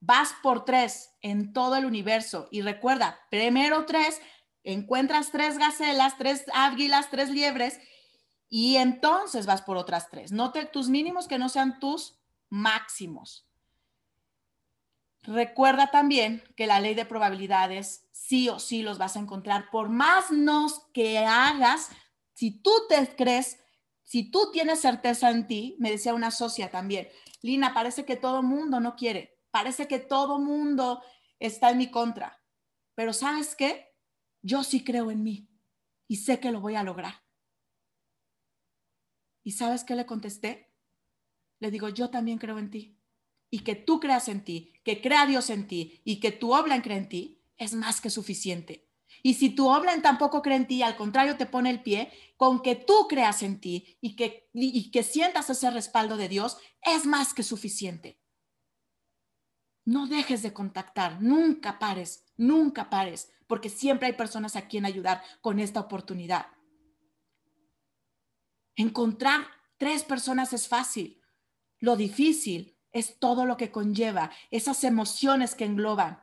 [0.00, 4.20] Vas por tres en todo el universo y recuerda, primero tres
[4.64, 7.80] encuentras tres gacelas, tres águilas, tres liebres
[8.50, 10.30] y entonces vas por otras tres.
[10.30, 13.48] No tus mínimos que no sean tus máximos.
[15.22, 19.70] Recuerda también que la ley de probabilidades sí o sí los vas a encontrar.
[19.70, 21.90] Por más nos que hagas,
[22.34, 23.58] si tú te crees,
[24.02, 27.08] si tú tienes certeza en ti, me decía una socia también,
[27.40, 31.02] Lina, parece que todo mundo no quiere, parece que todo mundo
[31.38, 32.40] está en mi contra.
[32.94, 33.92] Pero ¿sabes qué?
[34.42, 35.48] yo sí creo en mí
[36.08, 37.14] y sé que lo voy a lograr.
[39.44, 40.72] ¿Y sabes qué le contesté?
[41.58, 42.98] Le digo, yo también creo en ti.
[43.54, 46.80] Y que tú creas en ti, que crea Dios en ti y que tu obra
[46.80, 48.88] cree en ti, es más que suficiente.
[49.22, 52.62] Y si tu obra tampoco cree en ti, al contrario te pone el pie, con
[52.62, 57.04] que tú creas en ti y que, y que sientas ese respaldo de Dios, es
[57.04, 58.18] más que suficiente.
[59.84, 65.22] No dejes de contactar, nunca pares, nunca pares, porque siempre hay personas a quien ayudar
[65.42, 66.46] con esta oportunidad.
[68.76, 69.46] Encontrar
[69.76, 71.20] tres personas es fácil.
[71.80, 76.22] Lo difícil es todo lo que conlleva, esas emociones que engloban.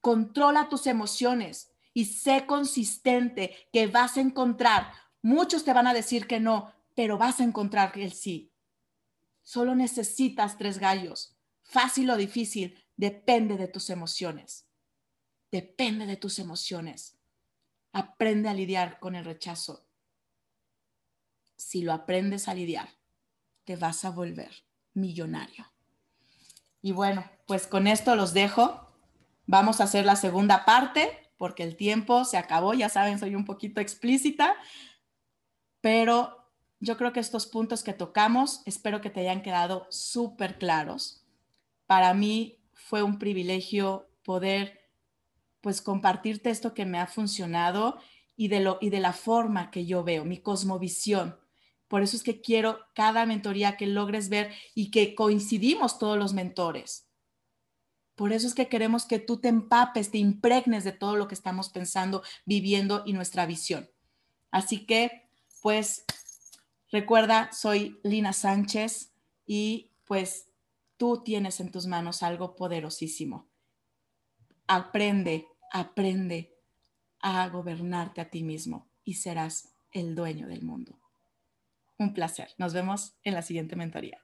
[0.00, 4.92] Controla tus emociones y sé consistente que vas a encontrar.
[5.22, 8.52] Muchos te van a decir que no, pero vas a encontrar el sí.
[9.42, 11.36] Solo necesitas tres gallos.
[11.62, 14.66] Fácil o difícil, depende de tus emociones
[15.54, 17.16] depende de tus emociones.
[17.92, 19.86] Aprende a lidiar con el rechazo.
[21.56, 22.88] Si lo aprendes a lidiar,
[23.62, 24.50] te vas a volver
[24.94, 25.72] millonario.
[26.84, 28.78] Y bueno, pues con esto los dejo.
[29.46, 32.74] Vamos a hacer la segunda parte porque el tiempo se acabó.
[32.74, 34.54] Ya saben, soy un poquito explícita,
[35.80, 36.46] pero
[36.80, 41.24] yo creo que estos puntos que tocamos, espero que te hayan quedado súper claros.
[41.86, 44.78] Para mí fue un privilegio poder
[45.62, 47.98] pues compartirte esto que me ha funcionado
[48.36, 51.40] y de, lo, y de la forma que yo veo, mi cosmovisión.
[51.88, 56.32] Por eso es que quiero cada mentoría que logres ver y que coincidimos todos los
[56.32, 57.08] mentores.
[58.14, 61.34] Por eso es que queremos que tú te empapes, te impregnes de todo lo que
[61.34, 63.90] estamos pensando, viviendo y nuestra visión.
[64.50, 65.28] Así que,
[65.62, 66.04] pues,
[66.90, 69.12] recuerda, soy Lina Sánchez
[69.46, 70.46] y pues
[70.96, 73.48] tú tienes en tus manos algo poderosísimo.
[74.68, 76.56] Aprende, aprende
[77.20, 81.03] a gobernarte a ti mismo y serás el dueño del mundo.
[81.98, 82.48] Un placer.
[82.58, 84.18] Nos vemos en la siguiente mentoría.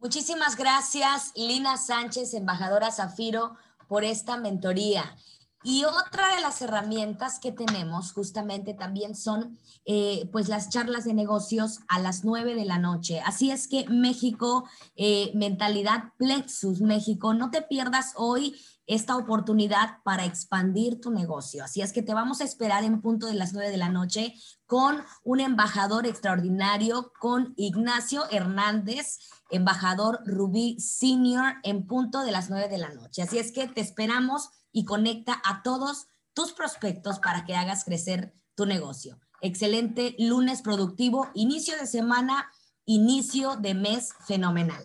[0.00, 5.14] Muchísimas gracias, Lina Sánchez, embajadora Zafiro, por esta mentoría.
[5.62, 11.12] Y otra de las herramientas que tenemos justamente también son eh, pues las charlas de
[11.12, 13.20] negocios a las nueve de la noche.
[13.20, 14.66] Así es que México,
[14.96, 18.56] eh, mentalidad Plexus México, no te pierdas hoy
[18.90, 21.62] esta oportunidad para expandir tu negocio.
[21.62, 24.34] Así es que te vamos a esperar en punto de las 9 de la noche
[24.66, 32.68] con un embajador extraordinario, con Ignacio Hernández, embajador Rubí Senior, en punto de las 9
[32.68, 33.22] de la noche.
[33.22, 38.34] Así es que te esperamos y conecta a todos tus prospectos para que hagas crecer
[38.56, 39.20] tu negocio.
[39.40, 42.50] Excelente lunes productivo, inicio de semana,
[42.86, 44.84] inicio de mes fenomenal.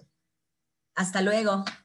[0.93, 1.65] Hasta luego.